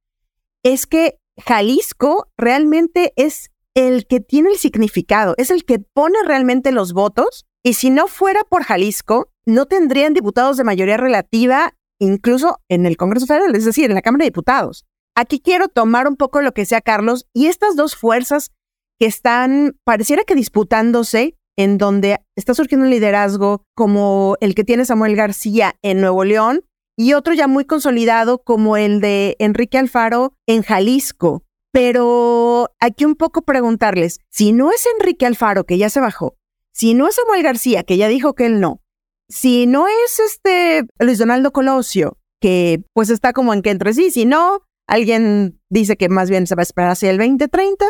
es 0.64 0.86
que 0.86 1.20
Jalisco 1.38 2.28
realmente 2.36 3.12
es 3.16 3.50
el 3.74 4.06
que 4.06 4.20
tiene 4.20 4.50
el 4.50 4.56
significado, 4.56 5.34
es 5.36 5.50
el 5.50 5.64
que 5.64 5.78
pone 5.78 6.16
realmente 6.24 6.72
los 6.72 6.92
votos 6.92 7.44
y 7.62 7.74
si 7.74 7.90
no 7.90 8.08
fuera 8.08 8.42
por 8.44 8.62
Jalisco, 8.62 9.30
no 9.46 9.66
tendrían 9.66 10.14
diputados 10.14 10.56
de 10.56 10.64
mayoría 10.64 10.96
relativa 10.96 11.74
incluso 12.00 12.60
en 12.68 12.86
el 12.86 12.96
Congreso 12.96 13.26
Federal, 13.26 13.54
es 13.54 13.64
decir, 13.64 13.86
en 13.86 13.94
la 13.94 14.02
Cámara 14.02 14.22
de 14.22 14.30
Diputados. 14.30 14.84
Aquí 15.14 15.40
quiero 15.40 15.68
tomar 15.68 16.08
un 16.08 16.16
poco 16.16 16.42
lo 16.42 16.52
que 16.52 16.66
sea 16.66 16.80
Carlos 16.80 17.26
y 17.32 17.46
estas 17.46 17.76
dos 17.76 17.94
fuerzas 17.94 18.50
que 18.98 19.06
están, 19.06 19.78
pareciera 19.84 20.24
que 20.24 20.34
disputándose, 20.34 21.36
en 21.56 21.78
donde 21.78 22.20
está 22.36 22.52
surgiendo 22.54 22.84
un 22.84 22.90
liderazgo 22.90 23.64
como 23.76 24.36
el 24.40 24.54
que 24.54 24.64
tiene 24.64 24.84
Samuel 24.84 25.14
García 25.14 25.76
en 25.82 26.00
Nuevo 26.00 26.24
León 26.24 26.64
y 26.96 27.14
otro 27.14 27.34
ya 27.34 27.48
muy 27.48 27.64
consolidado 27.64 28.38
como 28.38 28.76
el 28.76 29.00
de 29.00 29.36
Enrique 29.38 29.78
Alfaro 29.78 30.34
en 30.46 30.62
Jalisco. 30.62 31.42
Pero 31.72 32.70
aquí 32.78 33.04
un 33.04 33.16
poco 33.16 33.42
preguntarles, 33.42 34.20
si 34.30 34.52
no 34.52 34.70
es 34.70 34.86
Enrique 34.98 35.26
Alfaro 35.26 35.64
que 35.64 35.78
ya 35.78 35.90
se 35.90 36.00
bajó, 36.00 36.36
si 36.72 36.94
no 36.94 37.08
es 37.08 37.16
Samuel 37.16 37.42
García, 37.42 37.82
que 37.82 37.96
ya 37.96 38.08
dijo 38.08 38.34
que 38.34 38.46
él 38.46 38.60
no, 38.60 38.80
si 39.28 39.66
no 39.66 39.86
es 39.88 40.20
este 40.20 40.86
Luis 40.98 41.18
Donaldo 41.18 41.52
Colosio, 41.52 42.18
que 42.40 42.84
pues 42.92 43.10
está 43.10 43.32
como 43.32 43.54
en 43.54 43.62
que 43.62 43.70
entre 43.70 43.94
sí, 43.94 44.10
si 44.10 44.24
no, 44.26 44.60
alguien 44.86 45.60
dice 45.70 45.96
que 45.96 46.08
más 46.08 46.30
bien 46.30 46.46
se 46.46 46.54
va 46.54 46.60
a 46.60 46.64
esperar 46.64 46.90
hacia 46.90 47.10
el 47.10 47.18
2030, 47.18 47.86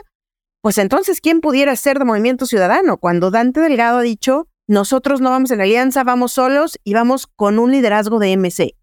pues 0.62 0.78
entonces, 0.78 1.20
¿quién 1.20 1.42
pudiera 1.42 1.76
ser 1.76 1.98
de 1.98 2.06
Movimiento 2.06 2.46
Ciudadano? 2.46 2.96
Cuando 2.96 3.30
Dante 3.30 3.60
Delgado 3.60 3.98
ha 3.98 4.02
dicho, 4.02 4.48
nosotros 4.66 5.20
no 5.20 5.28
vamos 5.28 5.50
en 5.50 5.60
alianza, 5.60 6.04
vamos 6.04 6.32
solos 6.32 6.78
y 6.84 6.94
vamos 6.94 7.26
con 7.26 7.58
un 7.58 7.72
liderazgo 7.72 8.18
de 8.18 8.34
MC. 8.34 8.74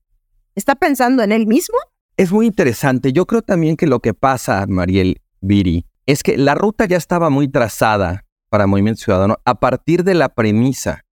¿Está 0.55 0.75
pensando 0.75 1.23
en 1.23 1.31
él 1.31 1.47
mismo? 1.47 1.77
Es 2.17 2.31
muy 2.31 2.45
interesante. 2.45 3.13
Yo 3.13 3.25
creo 3.25 3.41
también 3.41 3.77
que 3.77 3.87
lo 3.87 3.99
que 3.99 4.13
pasa, 4.13 4.65
Mariel 4.67 5.21
Viri, 5.39 5.85
es 6.05 6.23
que 6.23 6.37
la 6.37 6.55
ruta 6.55 6.85
ya 6.85 6.97
estaba 6.97 7.29
muy 7.29 7.47
trazada 7.47 8.25
para 8.49 8.67
Movimiento 8.67 9.01
Ciudadano 9.01 9.37
a 9.45 9.59
partir 9.59 10.03
de 10.03 10.13
la 10.13 10.29
premisa 10.29 11.05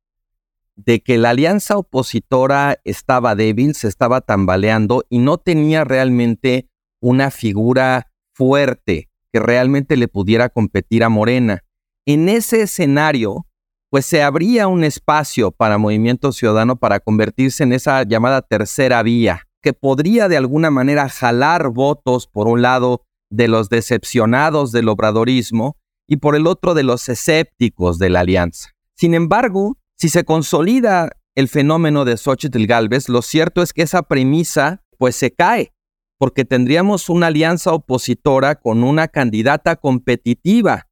de 0.76 1.02
que 1.02 1.18
la 1.18 1.32
alianza 1.32 1.78
opositora 1.78 2.80
estaba 2.84 3.36
débil, 3.36 3.76
se 3.76 3.88
estaba 3.88 4.22
tambaleando 4.22 5.04
y 5.10 5.20
no 5.20 5.38
tenía 5.38 5.84
realmente 5.84 6.70
una 7.02 7.32
figura 7.32 8.12
fuerte 8.34 9.10
que 9.32 9.40
realmente 9.40 9.98
le 9.98 10.08
pudiera 10.08 10.50
competir 10.50 11.04
a 11.04 11.10
Morena. 11.10 11.64
En 12.06 12.30
ese 12.30 12.62
escenario, 12.62 13.46
pues 13.90 14.06
se 14.06 14.22
abría 14.22 14.68
un 14.68 14.84
espacio 14.84 15.52
para 15.52 15.78
Movimiento 15.78 16.32
Ciudadano 16.32 16.78
para 16.78 17.00
convertirse 17.00 17.64
en 17.64 17.74
esa 17.74 18.04
llamada 18.04 18.42
tercera 18.42 19.02
vía, 19.02 19.48
que 19.62 19.74
podría 19.74 20.28
de 20.28 20.38
alguna 20.38 20.70
manera 20.70 21.10
jalar 21.10 21.70
votos, 21.70 22.28
por 22.28 22.48
un 22.48 22.62
lado, 22.62 23.04
de 23.32 23.48
los 23.48 23.70
decepcionados 23.70 24.72
del 24.72 24.90
obradorismo 24.90 25.78
y 26.08 26.18
por 26.18 26.36
el 26.36 26.48
otro 26.48 26.74
de 26.74 26.84
los 26.84 27.10
escépticos 27.10 28.00
de 28.00 28.10
la 28.10 28.22
alianza. 28.22 28.72
Sin 28.96 29.14
embargo, 29.14 29.78
si 29.98 30.10
se 30.10 30.24
consolida 30.24 31.12
el 31.36 31.48
fenómeno 31.48 32.06
de 32.06 32.18
Xochitl 32.18 32.66
Galvez, 32.66 33.10
lo 33.10 33.22
cierto 33.22 33.62
es 33.62 33.74
que 33.74 33.84
esa 33.84 34.04
premisa 34.04 34.84
pues 34.98 35.16
se 35.16 35.32
cae, 35.32 35.74
porque 36.18 36.46
tendríamos 36.46 37.10
una 37.10 37.28
alianza 37.28 37.72
opositora 37.74 38.56
con 38.56 38.84
una 38.84 39.08
candidata 39.08 39.76
competitiva 39.78 40.89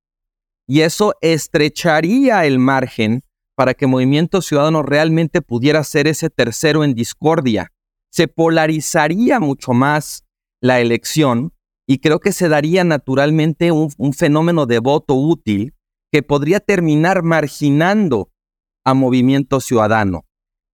y 0.67 0.81
eso 0.81 1.13
estrecharía 1.21 2.45
el 2.45 2.59
margen 2.59 3.24
para 3.55 3.74
que 3.74 3.88
Movimiento 3.88 4.41
Ciudadano 4.41 4.83
realmente 4.83 5.41
pudiera 5.41 5.83
ser 5.83 6.07
ese 6.07 6.29
tercero 6.29 6.83
en 6.83 6.93
discordia. 6.93 7.71
Se 8.12 8.27
polarizaría 8.27 9.39
mucho 9.39 9.74
más 9.74 10.24
la 10.62 10.79
elección 10.79 11.53
y 11.88 12.00
creo 12.00 12.19
que 12.19 12.33
se 12.33 12.50
daría 12.50 12.83
naturalmente 12.83 13.71
un, 13.71 14.13
fenómeno 14.13 14.65
de 14.65 14.79
voto 14.79 15.15
útil 15.15 15.74
que 16.12 16.21
podría 16.21 16.59
terminar 16.59 17.24
marginando 17.24 18.29
a 18.86 18.93
Movimiento 18.93 19.62
Ciudadano, 19.62 20.25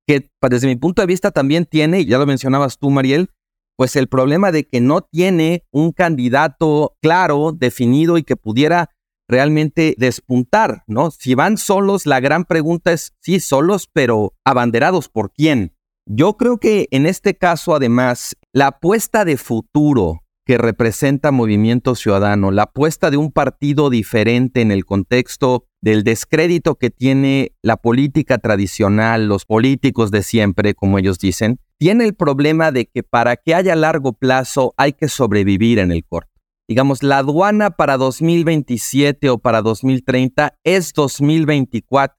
que 0.07 0.29
desde 0.49 0.67
mi 0.67 0.75
punto 0.75 1.01
de 1.01 1.07
vista 1.07 1.31
también 1.31 1.65
tiene, 1.65 2.01
y 2.01 2.05
ya 2.05 2.17
lo 2.17 2.25
mencionabas 2.25 2.77
tú, 2.77 2.89
Mariel, 2.89 3.29
pues 3.75 3.95
el 3.95 4.07
problema 4.07 4.51
de 4.51 4.65
que 4.65 4.81
no 4.81 5.01
tiene 5.01 5.63
un 5.71 5.91
candidato 5.91 6.95
claro, 7.01 7.51
definido 7.51 8.17
y 8.17 8.23
que 8.23 8.35
pudiera 8.35 8.89
realmente 9.33 9.95
despuntar, 9.97 10.83
¿no? 10.85 11.09
Si 11.09 11.33
van 11.33 11.57
solos, 11.57 12.05
la 12.05 12.19
gran 12.19 12.45
pregunta 12.45 12.93
es, 12.93 13.13
sí, 13.19 13.39
solos, 13.39 13.89
pero 13.91 14.35
abanderados 14.45 15.09
por 15.09 15.33
quién. 15.33 15.73
Yo 16.05 16.37
creo 16.37 16.59
que 16.59 16.87
en 16.91 17.07
este 17.07 17.35
caso, 17.35 17.73
además, 17.73 18.35
la 18.51 18.67
apuesta 18.67 19.25
de 19.25 19.37
futuro 19.37 20.19
que 20.45 20.59
representa 20.59 21.31
Movimiento 21.31 21.95
Ciudadano, 21.95 22.51
la 22.51 22.63
apuesta 22.63 23.09
de 23.09 23.17
un 23.17 23.31
partido 23.31 23.89
diferente 23.89 24.61
en 24.61 24.71
el 24.71 24.85
contexto 24.85 25.65
del 25.81 26.03
descrédito 26.03 26.75
que 26.75 26.91
tiene 26.91 27.53
la 27.63 27.77
política 27.77 28.37
tradicional, 28.37 29.27
los 29.27 29.45
políticos 29.45 30.11
de 30.11 30.21
siempre, 30.21 30.75
como 30.75 30.99
ellos 30.99 31.17
dicen, 31.17 31.59
tiene 31.79 32.05
el 32.05 32.13
problema 32.13 32.71
de 32.71 32.85
que 32.85 33.01
para 33.01 33.35
que 33.35 33.55
haya 33.55 33.75
largo 33.75 34.13
plazo 34.13 34.75
hay 34.77 34.93
que 34.93 35.07
sobrevivir 35.07 35.79
en 35.79 35.91
el 35.91 36.05
corto. 36.05 36.32
Digamos, 36.67 37.03
la 37.03 37.19
aduana 37.19 37.71
para 37.71 37.97
2027 37.97 39.29
o 39.29 39.37
para 39.37 39.61
2030 39.61 40.57
es 40.63 40.93
2024. 40.93 42.17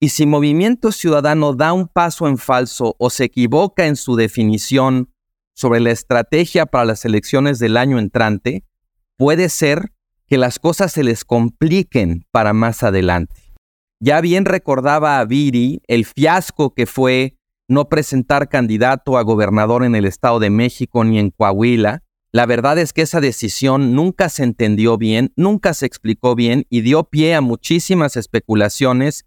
Y 0.00 0.08
si 0.08 0.26
Movimiento 0.26 0.90
Ciudadano 0.90 1.54
da 1.54 1.72
un 1.72 1.86
paso 1.88 2.26
en 2.26 2.38
falso 2.38 2.96
o 2.98 3.10
se 3.10 3.24
equivoca 3.24 3.86
en 3.86 3.96
su 3.96 4.16
definición 4.16 5.12
sobre 5.54 5.80
la 5.80 5.90
estrategia 5.90 6.66
para 6.66 6.84
las 6.84 7.04
elecciones 7.04 7.58
del 7.58 7.76
año 7.76 7.98
entrante, 7.98 8.64
puede 9.16 9.48
ser 9.48 9.92
que 10.26 10.38
las 10.38 10.58
cosas 10.58 10.92
se 10.92 11.04
les 11.04 11.24
compliquen 11.24 12.26
para 12.30 12.52
más 12.52 12.82
adelante. 12.82 13.54
Ya 14.00 14.20
bien 14.20 14.46
recordaba 14.46 15.20
a 15.20 15.24
Viri 15.24 15.82
el 15.86 16.04
fiasco 16.04 16.74
que 16.74 16.86
fue 16.86 17.36
no 17.68 17.88
presentar 17.88 18.48
candidato 18.48 19.16
a 19.16 19.22
gobernador 19.22 19.84
en 19.84 19.94
el 19.94 20.04
Estado 20.04 20.40
de 20.40 20.50
México 20.50 21.04
ni 21.04 21.18
en 21.18 21.30
Coahuila. 21.30 22.02
La 22.34 22.46
verdad 22.46 22.78
es 22.78 22.94
que 22.94 23.02
esa 23.02 23.20
decisión 23.20 23.94
nunca 23.94 24.30
se 24.30 24.42
entendió 24.42 24.96
bien, 24.96 25.34
nunca 25.36 25.74
se 25.74 25.84
explicó 25.84 26.34
bien 26.34 26.64
y 26.70 26.80
dio 26.80 27.04
pie 27.04 27.34
a 27.34 27.42
muchísimas 27.42 28.16
especulaciones 28.16 29.26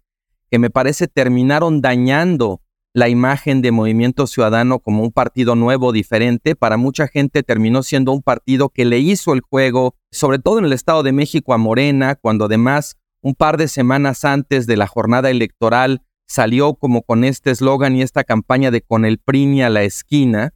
que 0.50 0.58
me 0.58 0.70
parece 0.70 1.06
terminaron 1.06 1.80
dañando 1.80 2.62
la 2.94 3.08
imagen 3.08 3.62
de 3.62 3.70
Movimiento 3.70 4.26
Ciudadano 4.26 4.80
como 4.80 5.04
un 5.04 5.12
partido 5.12 5.54
nuevo, 5.54 5.92
diferente, 5.92 6.56
para 6.56 6.78
mucha 6.78 7.06
gente 7.06 7.44
terminó 7.44 7.84
siendo 7.84 8.10
un 8.10 8.22
partido 8.22 8.70
que 8.70 8.84
le 8.84 8.98
hizo 8.98 9.34
el 9.34 9.40
juego, 9.40 9.94
sobre 10.10 10.40
todo 10.40 10.58
en 10.58 10.64
el 10.64 10.72
Estado 10.72 11.04
de 11.04 11.12
México, 11.12 11.54
a 11.54 11.58
Morena, 11.58 12.16
cuando 12.16 12.46
además 12.46 12.96
un 13.20 13.36
par 13.36 13.56
de 13.56 13.68
semanas 13.68 14.24
antes 14.24 14.66
de 14.66 14.76
la 14.76 14.88
jornada 14.88 15.30
electoral 15.30 16.02
salió 16.26 16.74
como 16.74 17.02
con 17.02 17.22
este 17.22 17.52
eslogan 17.52 17.94
y 17.94 18.02
esta 18.02 18.24
campaña 18.24 18.72
de 18.72 18.80
con 18.80 19.04
el 19.04 19.18
PRI 19.18 19.62
a 19.62 19.70
la 19.70 19.84
esquina, 19.84 20.54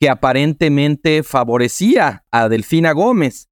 que 0.00 0.08
aparentemente 0.08 1.22
favorecía 1.22 2.24
a 2.30 2.48
Delfina 2.48 2.92
Gómez. 2.92 3.48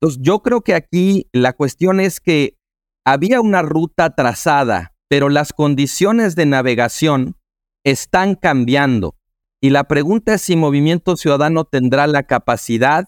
Entonces 0.00 0.22
yo 0.22 0.40
creo 0.42 0.62
que 0.62 0.74
aquí 0.74 1.28
la 1.32 1.52
cuestión 1.52 2.00
es 2.00 2.20
que 2.20 2.56
había 3.04 3.40
una 3.40 3.62
ruta 3.62 4.14
trazada, 4.14 4.94
pero 5.08 5.28
las 5.28 5.52
condiciones 5.52 6.36
de 6.36 6.46
navegación 6.46 7.36
están 7.84 8.34
cambiando. 8.34 9.16
Y 9.60 9.70
la 9.70 9.84
pregunta 9.84 10.34
es 10.34 10.42
si 10.42 10.54
Movimiento 10.54 11.16
Ciudadano 11.16 11.64
tendrá 11.64 12.06
la 12.06 12.24
capacidad 12.24 13.06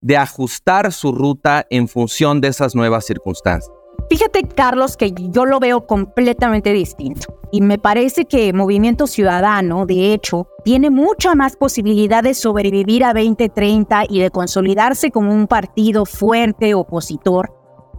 de 0.00 0.16
ajustar 0.16 0.92
su 0.92 1.12
ruta 1.12 1.66
en 1.68 1.88
función 1.88 2.40
de 2.40 2.48
esas 2.48 2.74
nuevas 2.74 3.04
circunstancias. 3.04 3.75
Fíjate, 4.08 4.44
Carlos, 4.44 4.96
que 4.96 5.12
yo 5.16 5.46
lo 5.46 5.58
veo 5.58 5.86
completamente 5.86 6.72
distinto. 6.72 7.40
Y 7.50 7.60
me 7.60 7.78
parece 7.78 8.24
que 8.24 8.52
Movimiento 8.52 9.06
Ciudadano, 9.06 9.86
de 9.86 10.12
hecho, 10.12 10.48
tiene 10.64 10.90
mucha 10.90 11.34
más 11.34 11.56
posibilidad 11.56 12.22
de 12.22 12.34
sobrevivir 12.34 13.04
a 13.04 13.12
2030 13.12 14.04
y 14.08 14.20
de 14.20 14.30
consolidarse 14.30 15.10
como 15.10 15.32
un 15.32 15.46
partido 15.46 16.04
fuerte 16.04 16.74
opositor 16.74 17.56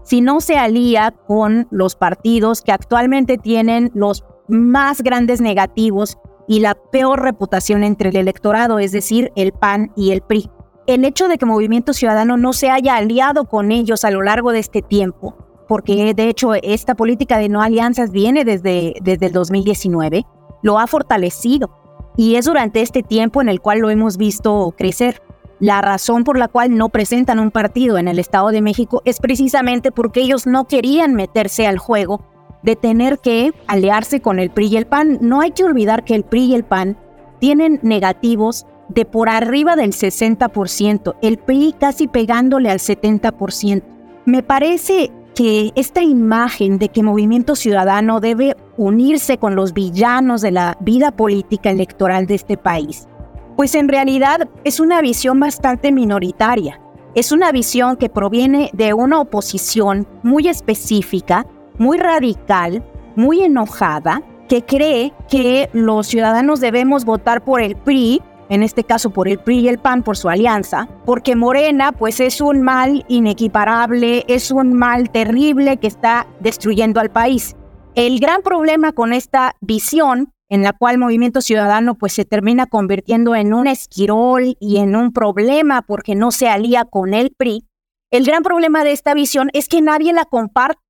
si 0.07 0.21
no 0.21 0.39
se 0.39 0.57
alía 0.57 1.11
con 1.11 1.67
los 1.69 1.97
partidos 1.97 2.61
que 2.61 2.71
actualmente 2.71 3.37
tienen 3.37 3.91
los 3.93 4.23
más 4.47 5.01
grandes 5.01 5.41
negativos 5.41 6.17
y 6.47 6.61
la 6.61 6.75
peor 6.75 7.21
reputación 7.21 7.83
entre 7.83 8.09
el 8.09 8.15
electorado, 8.15 8.79
es 8.79 8.93
decir, 8.93 9.33
el 9.35 9.51
PAN 9.51 9.91
y 9.97 10.11
el 10.11 10.21
PRI. 10.21 10.49
el 10.85 11.03
hecho 11.03 11.27
de 11.27 11.37
que 11.37 11.45
Movimiento 11.45 11.91
Ciudadano 11.91 12.37
no 12.37 12.53
se 12.53 12.69
haya 12.69 12.95
aliado 12.95 13.43
con 13.43 13.73
ellos 13.73 14.05
a 14.05 14.11
lo 14.11 14.21
largo 14.21 14.53
de 14.53 14.59
este 14.59 14.81
tiempo, 14.81 15.35
porque 15.67 16.13
de 16.13 16.29
hecho 16.29 16.53
esta 16.55 16.95
política 16.95 17.37
de 17.37 17.49
no 17.49 17.61
alianzas 17.61 18.11
viene 18.11 18.45
desde, 18.45 18.95
desde 19.01 19.27
el 19.27 19.33
2019, 19.33 20.25
lo 20.61 20.79
ha 20.79 20.87
fortalecido 20.87 21.69
y 22.15 22.35
es 22.35 22.45
durante 22.45 22.81
este 22.81 23.03
tiempo 23.03 23.41
en 23.41 23.49
el 23.49 23.61
cual 23.61 23.79
lo 23.79 23.89
hemos 23.89 24.17
visto 24.17 24.73
crecer. 24.77 25.21
La 25.59 25.81
razón 25.81 26.23
por 26.23 26.37
la 26.37 26.47
cual 26.47 26.75
no 26.75 26.89
presentan 26.89 27.39
un 27.39 27.51
partido 27.51 27.97
en 27.97 28.07
el 28.07 28.19
Estado 28.19 28.49
de 28.49 28.61
México 28.61 29.01
es 29.05 29.19
precisamente 29.19 29.91
porque 29.91 30.21
ellos 30.21 30.45
no 30.45 30.65
querían 30.65 31.15
meterse 31.15 31.65
al 31.65 31.79
juego 31.79 32.21
de 32.63 32.75
tener 32.75 33.19
que 33.19 33.53
aliarse 33.67 34.21
con 34.21 34.39
el 34.39 34.51
PRI 34.51 34.67
y 34.67 34.77
el 34.77 34.87
PAN. 34.87 35.17
No 35.21 35.41
hay 35.41 35.51
que 35.51 35.63
olvidar 35.63 36.03
que 36.03 36.15
el 36.15 36.23
PRI 36.23 36.45
y 36.45 36.55
el 36.55 36.63
PAN 36.63 36.97
tienen 37.39 37.79
negativos 37.81 38.65
de 38.89 39.05
por 39.05 39.29
arriba 39.29 39.75
del 39.75 39.91
60%, 39.91 41.15
el 41.21 41.37
PRI 41.37 41.75
casi 41.79 42.07
pegándole 42.07 42.69
al 42.69 42.79
70%. 42.79 43.83
Me 44.25 44.43
parece 44.43 45.11
que 45.37 45.71
esta 45.75 46.01
imagen 46.01 46.79
de 46.79 46.89
que 46.89 47.03
Movimiento 47.03 47.55
Ciudadano 47.55 48.19
debe 48.19 48.57
unirse 48.75 49.37
con 49.37 49.55
los 49.55 49.71
villanos 49.71 50.41
de 50.41 50.49
la 50.49 50.75
vida 50.81 51.11
política 51.11 51.69
electoral 51.69 52.25
de 52.25 52.33
este 52.33 52.57
país, 52.57 53.07
pues 53.55 53.75
en 53.75 53.87
realidad 53.87 54.49
es 54.63 54.79
una 54.79 54.99
visión 54.99 55.39
bastante 55.39 55.91
minoritaria. 55.91 56.81
Es 57.13 57.31
una 57.31 57.51
visión 57.51 57.97
que 57.97 58.09
proviene 58.09 58.71
de 58.73 58.95
una 58.95 59.19
oposición 59.19 60.07
muy 60.23 60.47
específica, 60.47 61.45
muy 61.77 61.99
radical, 61.99 62.83
muy 63.15 63.41
enojada, 63.41 64.23
que 64.49 64.63
cree 64.63 65.13
que 65.29 65.69
los 65.71 66.07
ciudadanos 66.07 66.61
debemos 66.61 67.05
votar 67.05 67.43
por 67.43 67.61
el 67.61 67.75
PRI 67.75 68.23
en 68.49 68.63
este 68.63 68.83
caso 68.83 69.11
por 69.11 69.27
el 69.27 69.39
PRI 69.39 69.59
y 69.59 69.67
el 69.67 69.79
PAN, 69.79 70.03
por 70.03 70.17
su 70.17 70.29
alianza, 70.29 70.87
porque 71.05 71.35
Morena 71.35 71.91
pues 71.91 72.19
es 72.19 72.41
un 72.41 72.61
mal 72.61 73.05
inequiparable, 73.07 74.25
es 74.27 74.51
un 74.51 74.73
mal 74.73 75.09
terrible 75.09 75.77
que 75.77 75.87
está 75.87 76.27
destruyendo 76.39 76.99
al 76.99 77.11
país. 77.11 77.55
El 77.95 78.19
gran 78.19 78.41
problema 78.41 78.91
con 78.91 79.13
esta 79.13 79.55
visión 79.61 80.33
en 80.49 80.63
la 80.63 80.73
cual 80.73 80.97
Movimiento 80.97 81.41
Ciudadano 81.41 81.95
pues 81.95 82.13
se 82.13 82.23
termina 82.23 82.67
convirtiendo 82.67 83.35
en 83.35 83.53
un 83.53 83.67
esquirol 83.67 84.55
y 84.59 84.77
en 84.77 84.95
un 84.95 85.11
problema 85.11 85.81
porque 85.81 86.15
no 86.15 86.31
se 86.31 86.47
alía 86.47 86.85
con 86.85 87.13
el 87.13 87.31
PRI, 87.37 87.65
el 88.09 88.23
gran 88.25 88.41
problema 88.41 88.85
de 88.85 88.93
esta 88.93 89.13
visión 89.13 89.49
es 89.53 89.67
que 89.67 89.81
nadie 89.81 90.13
la 90.13 90.23
comparte. 90.23 90.81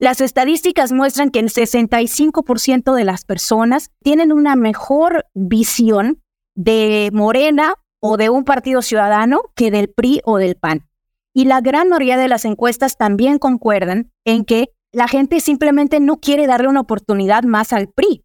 Las 0.00 0.20
estadísticas 0.20 0.90
muestran 0.90 1.30
que 1.30 1.38
el 1.38 1.50
65% 1.50 2.94
de 2.94 3.04
las 3.04 3.24
personas 3.24 3.90
tienen 4.02 4.32
una 4.32 4.56
mejor 4.56 5.26
visión 5.34 6.22
de 6.54 7.10
Morena 7.12 7.74
o 8.00 8.16
de 8.16 8.30
un 8.30 8.44
partido 8.44 8.82
ciudadano 8.82 9.42
que 9.54 9.70
del 9.70 9.90
PRI 9.90 10.20
o 10.24 10.38
del 10.38 10.56
PAN. 10.56 10.88
Y 11.34 11.44
la 11.44 11.60
gran 11.60 11.88
mayoría 11.88 12.16
de 12.16 12.28
las 12.28 12.44
encuestas 12.44 12.96
también 12.96 13.38
concuerdan 13.38 14.12
en 14.24 14.44
que 14.44 14.70
la 14.92 15.06
gente 15.06 15.40
simplemente 15.40 16.00
no 16.00 16.18
quiere 16.18 16.46
darle 16.46 16.68
una 16.68 16.80
oportunidad 16.80 17.44
más 17.44 17.72
al 17.72 17.88
PRI. 17.88 18.24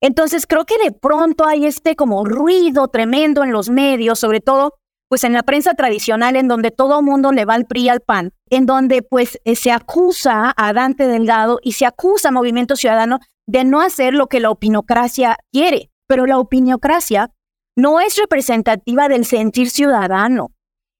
Entonces 0.00 0.46
creo 0.46 0.64
que 0.64 0.78
de 0.82 0.92
pronto 0.92 1.46
hay 1.46 1.66
este 1.66 1.96
como 1.96 2.24
ruido 2.24 2.88
tremendo 2.88 3.42
en 3.42 3.52
los 3.52 3.68
medios, 3.68 4.18
sobre 4.18 4.40
todo 4.40 4.74
pues 5.08 5.24
en 5.24 5.32
la 5.32 5.42
prensa 5.42 5.74
tradicional 5.74 6.36
en 6.36 6.48
donde 6.48 6.70
todo 6.70 7.02
mundo 7.02 7.32
le 7.32 7.46
va 7.46 7.54
al 7.54 7.66
PRI 7.66 7.88
al 7.88 8.00
PAN, 8.00 8.32
en 8.50 8.66
donde 8.66 9.02
pues 9.02 9.40
eh, 9.44 9.56
se 9.56 9.72
acusa 9.72 10.52
a 10.56 10.72
Dante 10.72 11.06
Delgado 11.06 11.58
y 11.62 11.72
se 11.72 11.86
acusa 11.86 12.28
a 12.28 12.32
Movimiento 12.32 12.76
Ciudadano 12.76 13.18
de 13.46 13.64
no 13.64 13.80
hacer 13.80 14.12
lo 14.12 14.26
que 14.26 14.40
la 14.40 14.50
opinocracia 14.50 15.38
quiere. 15.50 15.90
Pero 16.06 16.26
la 16.26 16.38
opinocracia 16.38 17.30
no 17.78 18.00
es 18.00 18.16
representativa 18.16 19.08
del 19.08 19.24
sentir 19.24 19.70
ciudadano. 19.70 20.50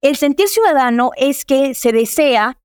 El 0.01 0.15
sentir 0.15 0.47
ciudadano 0.47 1.11
es 1.17 1.45
que 1.45 1.75
se 1.75 1.91
desea 1.91 2.57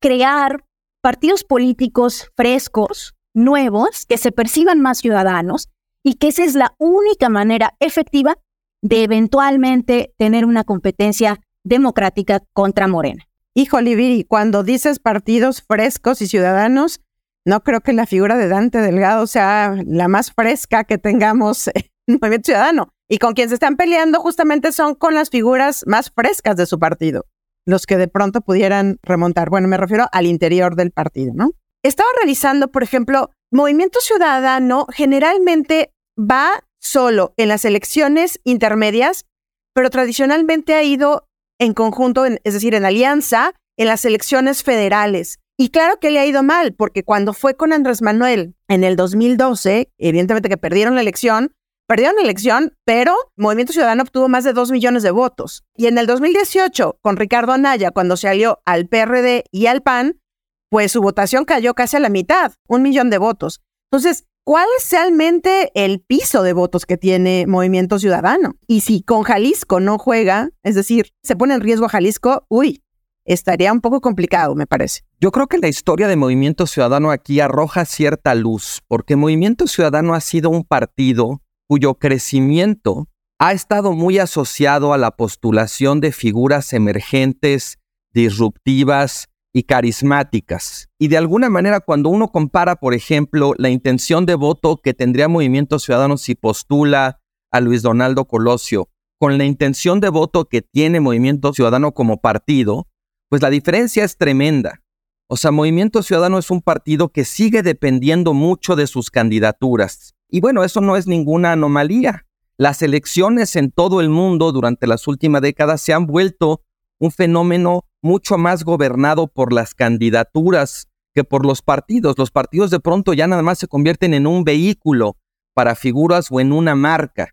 crear 0.00 0.64
partidos 1.02 1.44
políticos 1.44 2.30
frescos, 2.34 3.14
nuevos, 3.34 4.06
que 4.06 4.16
se 4.16 4.32
perciban 4.32 4.80
más 4.80 4.98
ciudadanos 4.98 5.68
y 6.02 6.14
que 6.14 6.28
esa 6.28 6.42
es 6.42 6.54
la 6.54 6.74
única 6.78 7.28
manera 7.28 7.74
efectiva 7.80 8.38
de 8.82 9.02
eventualmente 9.02 10.14
tener 10.16 10.46
una 10.46 10.64
competencia 10.64 11.38
democrática 11.62 12.42
contra 12.54 12.88
Morena. 12.88 13.28
Híjole, 13.52 13.94
Viri, 13.94 14.24
cuando 14.24 14.62
dices 14.62 15.00
partidos 15.00 15.62
frescos 15.68 16.22
y 16.22 16.28
ciudadanos, 16.28 17.02
no 17.44 17.62
creo 17.62 17.82
que 17.82 17.92
la 17.92 18.06
figura 18.06 18.38
de 18.38 18.48
Dante 18.48 18.78
Delgado 18.78 19.26
sea 19.26 19.74
la 19.86 20.08
más 20.08 20.32
fresca 20.32 20.84
que 20.84 20.96
tengamos 20.96 21.68
en 21.74 21.89
Movimiento 22.06 22.46
Ciudadano. 22.46 22.92
Y 23.08 23.18
con 23.18 23.34
quien 23.34 23.48
se 23.48 23.54
están 23.54 23.76
peleando 23.76 24.20
justamente 24.20 24.72
son 24.72 24.94
con 24.94 25.14
las 25.14 25.30
figuras 25.30 25.84
más 25.86 26.10
frescas 26.10 26.56
de 26.56 26.66
su 26.66 26.78
partido, 26.78 27.26
los 27.66 27.86
que 27.86 27.96
de 27.96 28.08
pronto 28.08 28.40
pudieran 28.40 28.98
remontar. 29.02 29.50
Bueno, 29.50 29.66
me 29.66 29.76
refiero 29.76 30.06
al 30.12 30.26
interior 30.26 30.76
del 30.76 30.92
partido, 30.92 31.32
¿no? 31.34 31.50
Estaba 31.82 32.08
realizando, 32.18 32.70
por 32.70 32.82
ejemplo, 32.82 33.30
Movimiento 33.50 33.98
Ciudadano 34.00 34.86
generalmente 34.92 35.92
va 36.16 36.64
solo 36.78 37.34
en 37.36 37.48
las 37.48 37.64
elecciones 37.64 38.40
intermedias, 38.44 39.26
pero 39.74 39.90
tradicionalmente 39.90 40.74
ha 40.74 40.82
ido 40.82 41.26
en 41.58 41.74
conjunto, 41.74 42.24
es 42.26 42.54
decir, 42.54 42.74
en 42.74 42.84
alianza, 42.84 43.54
en 43.76 43.88
las 43.88 44.04
elecciones 44.04 44.62
federales. 44.62 45.38
Y 45.56 45.70
claro 45.70 45.98
que 45.98 46.10
le 46.10 46.18
ha 46.20 46.26
ido 46.26 46.42
mal, 46.42 46.74
porque 46.74 47.02
cuando 47.02 47.34
fue 47.34 47.54
con 47.54 47.72
Andrés 47.72 48.02
Manuel 48.02 48.54
en 48.68 48.84
el 48.84 48.96
2012, 48.96 49.90
evidentemente 49.98 50.48
que 50.48 50.56
perdieron 50.56 50.94
la 50.94 51.02
elección, 51.02 51.52
Perdieron 51.90 52.14
la 52.14 52.22
elección, 52.22 52.76
pero 52.84 53.16
Movimiento 53.36 53.72
Ciudadano 53.72 54.04
obtuvo 54.04 54.28
más 54.28 54.44
de 54.44 54.52
dos 54.52 54.70
millones 54.70 55.02
de 55.02 55.10
votos. 55.10 55.64
Y 55.76 55.86
en 55.86 55.98
el 55.98 56.06
2018, 56.06 57.00
con 57.02 57.16
Ricardo 57.16 57.50
Anaya, 57.50 57.90
cuando 57.90 58.16
se 58.16 58.28
alió 58.28 58.60
al 58.64 58.86
PRD 58.86 59.42
y 59.50 59.66
al 59.66 59.82
PAN, 59.82 60.20
pues 60.68 60.92
su 60.92 61.00
votación 61.00 61.44
cayó 61.44 61.74
casi 61.74 61.96
a 61.96 61.98
la 61.98 62.08
mitad, 62.08 62.52
un 62.68 62.82
millón 62.82 63.10
de 63.10 63.18
votos. 63.18 63.60
Entonces, 63.90 64.24
¿cuál 64.44 64.68
es 64.78 64.88
realmente 64.92 65.72
el 65.74 65.98
piso 65.98 66.44
de 66.44 66.52
votos 66.52 66.86
que 66.86 66.96
tiene 66.96 67.46
Movimiento 67.48 67.98
Ciudadano? 67.98 68.54
Y 68.68 68.82
si 68.82 69.02
con 69.02 69.24
Jalisco 69.24 69.80
no 69.80 69.98
juega, 69.98 70.50
es 70.62 70.76
decir, 70.76 71.10
se 71.24 71.34
pone 71.34 71.54
en 71.54 71.60
riesgo 71.60 71.86
a 71.86 71.88
Jalisco, 71.88 72.46
uy, 72.48 72.84
estaría 73.24 73.72
un 73.72 73.80
poco 73.80 74.00
complicado, 74.00 74.54
me 74.54 74.68
parece. 74.68 75.00
Yo 75.20 75.32
creo 75.32 75.48
que 75.48 75.58
la 75.58 75.66
historia 75.66 76.06
de 76.06 76.14
Movimiento 76.14 76.68
Ciudadano 76.68 77.10
aquí 77.10 77.40
arroja 77.40 77.84
cierta 77.84 78.36
luz, 78.36 78.80
porque 78.86 79.16
Movimiento 79.16 79.66
Ciudadano 79.66 80.14
ha 80.14 80.20
sido 80.20 80.50
un 80.50 80.62
partido 80.62 81.40
cuyo 81.70 81.94
crecimiento 81.94 83.06
ha 83.38 83.52
estado 83.52 83.92
muy 83.92 84.18
asociado 84.18 84.92
a 84.92 84.98
la 84.98 85.12
postulación 85.12 86.00
de 86.00 86.10
figuras 86.10 86.72
emergentes, 86.72 87.78
disruptivas 88.12 89.28
y 89.54 89.62
carismáticas. 89.62 90.88
Y 90.98 91.06
de 91.06 91.16
alguna 91.16 91.48
manera, 91.48 91.78
cuando 91.78 92.08
uno 92.08 92.32
compara, 92.32 92.74
por 92.74 92.92
ejemplo, 92.92 93.54
la 93.56 93.70
intención 93.70 94.26
de 94.26 94.34
voto 94.34 94.78
que 94.78 94.94
tendría 94.94 95.28
Movimiento 95.28 95.78
Ciudadano 95.78 96.16
si 96.16 96.34
postula 96.34 97.20
a 97.52 97.60
Luis 97.60 97.82
Donaldo 97.82 98.24
Colosio 98.24 98.88
con 99.20 99.38
la 99.38 99.44
intención 99.44 100.00
de 100.00 100.08
voto 100.08 100.46
que 100.46 100.62
tiene 100.62 100.98
Movimiento 100.98 101.52
Ciudadano 101.52 101.92
como 101.92 102.20
partido, 102.20 102.88
pues 103.28 103.42
la 103.42 103.50
diferencia 103.50 104.02
es 104.02 104.16
tremenda. 104.16 104.82
O 105.28 105.36
sea, 105.36 105.52
Movimiento 105.52 106.02
Ciudadano 106.02 106.36
es 106.38 106.50
un 106.50 106.62
partido 106.62 107.10
que 107.10 107.24
sigue 107.24 107.62
dependiendo 107.62 108.34
mucho 108.34 108.74
de 108.74 108.88
sus 108.88 109.12
candidaturas. 109.12 110.16
Y 110.30 110.40
bueno, 110.40 110.64
eso 110.64 110.80
no 110.80 110.96
es 110.96 111.06
ninguna 111.06 111.52
anomalía. 111.52 112.26
Las 112.56 112.82
elecciones 112.82 113.56
en 113.56 113.70
todo 113.70 114.00
el 114.00 114.10
mundo 114.10 114.52
durante 114.52 114.86
las 114.86 115.08
últimas 115.08 115.42
décadas 115.42 115.80
se 115.80 115.92
han 115.92 116.06
vuelto 116.06 116.62
un 116.98 117.10
fenómeno 117.10 117.84
mucho 118.02 118.38
más 118.38 118.64
gobernado 118.64 119.26
por 119.26 119.52
las 119.52 119.74
candidaturas 119.74 120.88
que 121.14 121.24
por 121.24 121.44
los 121.46 121.62
partidos. 121.62 122.16
Los 122.18 122.30
partidos 122.30 122.70
de 122.70 122.80
pronto 122.80 123.14
ya 123.14 123.26
nada 123.26 123.42
más 123.42 123.58
se 123.58 123.66
convierten 123.66 124.14
en 124.14 124.26
un 124.26 124.44
vehículo 124.44 125.16
para 125.54 125.74
figuras 125.74 126.28
o 126.30 126.40
en 126.40 126.52
una 126.52 126.74
marca. 126.74 127.30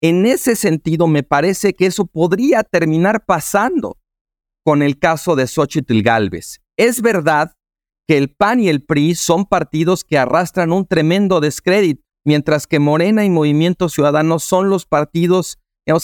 En 0.00 0.26
ese 0.26 0.56
sentido, 0.56 1.06
me 1.06 1.22
parece 1.22 1.74
que 1.74 1.86
eso 1.86 2.06
podría 2.06 2.62
terminar 2.62 3.24
pasando 3.24 3.98
con 4.64 4.82
el 4.82 4.98
caso 4.98 5.36
de 5.36 5.46
Xochitl 5.46 6.02
Galvez. 6.02 6.60
Es 6.76 7.00
verdad 7.00 7.52
que 8.08 8.18
el 8.18 8.34
PAN 8.34 8.60
y 8.60 8.68
el 8.68 8.82
PRI 8.82 9.14
son 9.14 9.44
partidos 9.46 10.04
que 10.04 10.18
arrastran 10.18 10.72
un 10.72 10.86
tremendo 10.86 11.40
descrédito 11.40 12.04
mientras 12.24 12.66
que 12.66 12.78
Morena 12.78 13.24
y 13.24 13.30
Movimiento 13.30 13.88
Ciudadano 13.88 14.38
son 14.38 14.70
los 14.70 14.86
partidos 14.86 15.58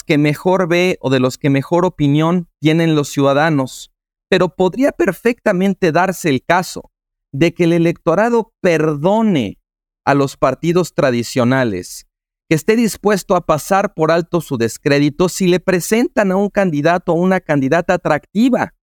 que 0.05 0.17
mejor 0.17 0.67
ve 0.67 0.97
o 1.01 1.09
de 1.09 1.19
los 1.19 1.37
que 1.37 1.49
mejor 1.49 1.85
opinión 1.85 2.47
tienen 2.59 2.95
los 2.95 3.09
ciudadanos. 3.09 3.91
Pero 4.29 4.55
podría 4.55 4.91
perfectamente 4.91 5.91
darse 5.91 6.29
el 6.29 6.43
caso 6.43 6.91
de 7.31 7.53
que 7.53 7.65
el 7.65 7.73
electorado 7.73 8.53
perdone 8.61 9.59
a 10.05 10.13
los 10.13 10.37
partidos 10.37 10.93
tradicionales, 10.93 12.05
que 12.47 12.55
esté 12.55 12.75
dispuesto 12.75 13.35
a 13.35 13.45
pasar 13.45 13.93
por 13.93 14.11
alto 14.11 14.41
su 14.41 14.57
descrédito 14.57 15.29
si 15.29 15.47
le 15.47 15.59
presentan 15.59 16.31
a 16.31 16.35
un 16.35 16.49
candidato 16.49 17.13
o 17.13 17.15
una 17.15 17.39
candidata 17.39 17.95
atractiva, 17.95 18.73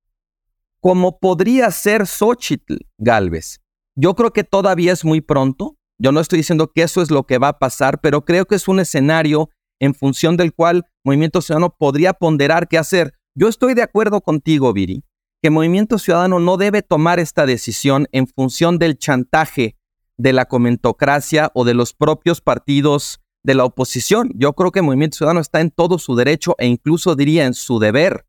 como 0.80 1.18
podría 1.18 1.70
ser 1.70 2.06
Xochitl 2.06 2.76
Galvez. 2.98 3.60
Yo 3.94 4.14
creo 4.14 4.32
que 4.32 4.44
todavía 4.44 4.92
es 4.92 5.04
muy 5.04 5.20
pronto, 5.20 5.76
yo 5.98 6.12
no 6.12 6.20
estoy 6.20 6.38
diciendo 6.38 6.72
que 6.72 6.82
eso 6.82 7.02
es 7.02 7.10
lo 7.10 7.24
que 7.24 7.38
va 7.38 7.48
a 7.48 7.58
pasar, 7.58 8.00
pero 8.00 8.24
creo 8.24 8.46
que 8.46 8.54
es 8.54 8.68
un 8.68 8.80
escenario 8.80 9.50
en 9.80 9.94
función 9.94 10.36
del 10.36 10.54
cual 10.54 10.86
Movimiento 11.04 11.42
Ciudadano 11.42 11.74
podría 11.76 12.12
ponderar 12.12 12.68
qué 12.68 12.78
hacer. 12.78 13.14
Yo 13.34 13.48
estoy 13.48 13.74
de 13.74 13.82
acuerdo 13.82 14.20
contigo, 14.20 14.72
Viri, 14.72 15.04
que 15.42 15.50
Movimiento 15.50 15.98
Ciudadano 15.98 16.38
no 16.40 16.56
debe 16.56 16.82
tomar 16.82 17.18
esta 17.18 17.46
decisión 17.46 18.08
en 18.12 18.26
función 18.26 18.78
del 18.78 18.98
chantaje 18.98 19.76
de 20.16 20.32
la 20.32 20.46
comentocracia 20.46 21.50
o 21.54 21.64
de 21.64 21.74
los 21.74 21.94
propios 21.94 22.40
partidos 22.40 23.20
de 23.42 23.54
la 23.54 23.64
oposición. 23.64 24.30
Yo 24.34 24.52
creo 24.52 24.72
que 24.72 24.82
Movimiento 24.82 25.16
Ciudadano 25.16 25.40
está 25.40 25.60
en 25.60 25.70
todo 25.70 25.98
su 25.98 26.16
derecho 26.16 26.54
e 26.58 26.66
incluso 26.66 27.14
diría 27.14 27.46
en 27.46 27.54
su 27.54 27.78
deber 27.78 28.26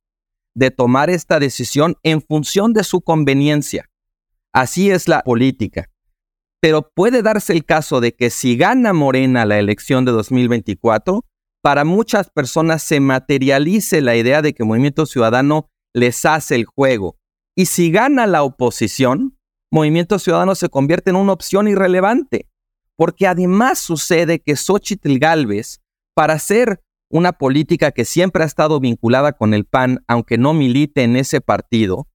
de 0.54 0.72
tomar 0.72 1.10
esta 1.10 1.40
decisión 1.40 1.98
en 2.04 2.22
función 2.22 2.74
de 2.74 2.84
su 2.84 3.02
conveniencia. 3.02 3.90
Así 4.54 4.92
es 4.92 5.08
la 5.08 5.22
política. 5.22 5.89
Pero 6.62 6.92
puede 6.94 7.22
darse 7.22 7.54
el 7.54 7.66
caso 7.66 8.02
de 8.02 8.14
que 8.14 8.30
si 8.30 8.58
gana 8.58 8.92
Morena 8.94 9.46
la 9.46 9.60
elección 9.60 10.04
de 10.04 10.12
2024, 10.12 11.24
para 11.62 11.86
muchas 11.86 12.30
personas 12.30 12.84
se 12.84 13.00
materialice 13.00 14.02
la 14.02 14.16
idea 14.16 14.42
de 14.42 14.54
que 14.54 14.64
Movimiento 14.64 15.06
Ciudadano 15.06 15.70
les 15.94 16.26
hace 16.26 16.56
el 16.56 16.66
juego. 16.66 17.18
Y 17.56 17.66
si 17.66 17.92
gana 17.92 18.28
la 18.28 18.44
oposición, 18.44 19.38
Movimiento 19.72 20.20
Ciudadano 20.20 20.56
se 20.56 20.70
convierte 20.70 21.12
en 21.12 21.16
una 21.16 21.34
opción 21.34 21.68
irrelevante, 21.68 22.50
porque 22.96 23.28
además 23.28 23.80
sucede 23.80 24.40
que 24.40 24.56
Xochitl 24.56 25.18
Galvez, 25.20 25.80
para 26.16 26.34
hacer 26.34 26.82
una 27.10 27.34
política 27.34 27.92
que 27.92 28.06
siempre 28.06 28.44
ha 28.44 28.48
estado 28.48 28.80
vinculada 28.80 29.34
con 29.34 29.54
el 29.54 29.66
PAN, 29.66 30.04
aunque 30.08 30.38
no 30.38 30.54
milite 30.54 31.04
en 31.04 31.16
ese 31.16 31.42
partido, 31.42 32.08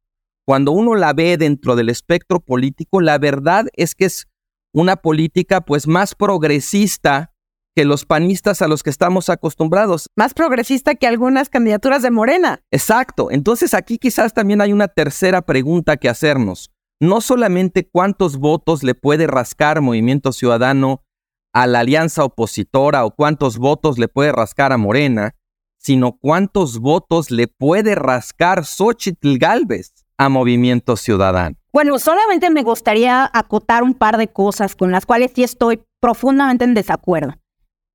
cuando 0.47 0.73
uno 0.73 0.95
la 0.95 1.13
ve 1.15 1.37
dentro 1.37 1.75
del 1.75 1.89
espectro 1.89 2.41
político, 2.41 3.01
la 3.01 3.19
verdad 3.19 3.67
es 3.75 3.95
que 3.95 4.05
es 4.05 4.27
una 4.75 4.97
política 4.97 5.63
pues 5.63 5.87
más 5.87 6.15
progresista 6.15 7.33
que 7.75 7.85
los 7.85 8.05
panistas 8.05 8.61
a 8.61 8.69
los 8.69 8.83
que 8.83 8.91
estamos 8.91 9.31
acostumbrados. 9.31 10.09
Más 10.17 10.35
progresista 10.35 10.95
que 10.95 11.07
algunas 11.07 11.49
candidaturas 11.49 12.03
de 12.03 12.11
Morena. 12.11 12.61
Exacto. 12.71 13.31
Entonces 13.31 13.73
aquí 13.73 13.99
quizás 13.99 14.35
también 14.35 14.61
hay 14.61 14.73
una 14.73 14.89
tercera 14.89 15.43
pregunta 15.43 15.97
que 15.97 16.09
hacernos. 16.09 16.71
No 17.01 17.21
solamente 17.21 17.89
cuántos 17.89 18.37
votos 18.37 18.83
le 18.83 18.95
puede 18.95 19.27
rascar 19.27 19.81
Movimiento 19.81 20.33
Ciudadano 20.33 21.03
a 21.53 21.67
la 21.67 21.81
alianza 21.81 22.25
opositora 22.25 23.05
o 23.05 23.13
cuántos 23.13 23.59
votos 23.59 23.99
le 23.99 24.09
puede 24.09 24.33
rascar 24.33 24.73
a 24.73 24.77
Morena, 24.77 25.35
sino 25.79 26.19
cuántos 26.19 26.79
votos 26.81 27.31
le 27.31 27.47
puede 27.47 27.95
rascar 27.95 28.65
Xochitl 28.65 29.39
Galvez 29.39 30.04
a 30.19 30.29
Movimiento 30.29 30.97
Ciudadano. 30.97 31.57
Bueno, 31.73 31.99
solamente 31.99 32.51
me 32.51 32.63
gustaría 32.63 33.29
acotar 33.33 33.83
un 33.83 33.95
par 33.95 34.17
de 34.17 34.29
cosas 34.29 34.77
con 34.77 34.93
las 34.93 35.07
cuales 35.07 35.33
sí 35.35 35.43
estoy 35.43 35.83
profundamente 36.01 36.65
en 36.65 36.75
desacuerdo. 36.75 37.35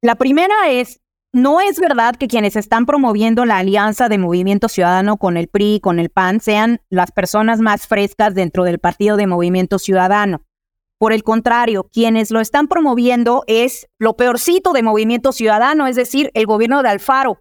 La 0.02 0.16
primera 0.16 0.70
es, 0.70 1.00
no 1.34 1.62
es 1.62 1.80
verdad 1.80 2.16
que 2.16 2.28
quienes 2.28 2.56
están 2.56 2.86
promoviendo 2.86 3.46
la 3.46 3.58
alianza 3.58 4.10
de 4.10 4.18
Movimiento 4.18 4.68
Ciudadano 4.68 5.18
con 5.18 5.38
el 5.38 5.48
PRI 5.48 5.76
y 5.76 5.80
con 5.80 6.00
el 6.00 6.10
PAN 6.10 6.40
sean 6.42 6.82
las 6.90 7.12
personas 7.12 7.60
más 7.60 7.88
frescas 7.88 8.34
dentro 8.34 8.64
del 8.64 8.80
partido 8.80 9.16
de 9.16 9.28
Movimiento 9.28 9.80
Ciudadano. 9.80 10.42
Por 10.98 11.14
el 11.14 11.24
contrario, 11.24 11.88
quienes 11.94 12.32
lo 12.32 12.42
están 12.42 12.68
promoviendo 12.68 13.44
es 13.48 13.88
lo 14.00 14.18
peorcito 14.18 14.74
de 14.74 14.84
Movimiento 14.84 15.32
Ciudadano, 15.32 15.88
es 15.88 15.96
decir, 15.96 16.32
el 16.34 16.46
gobierno 16.46 16.84
de 16.84 16.90
Alfaro. 16.90 17.40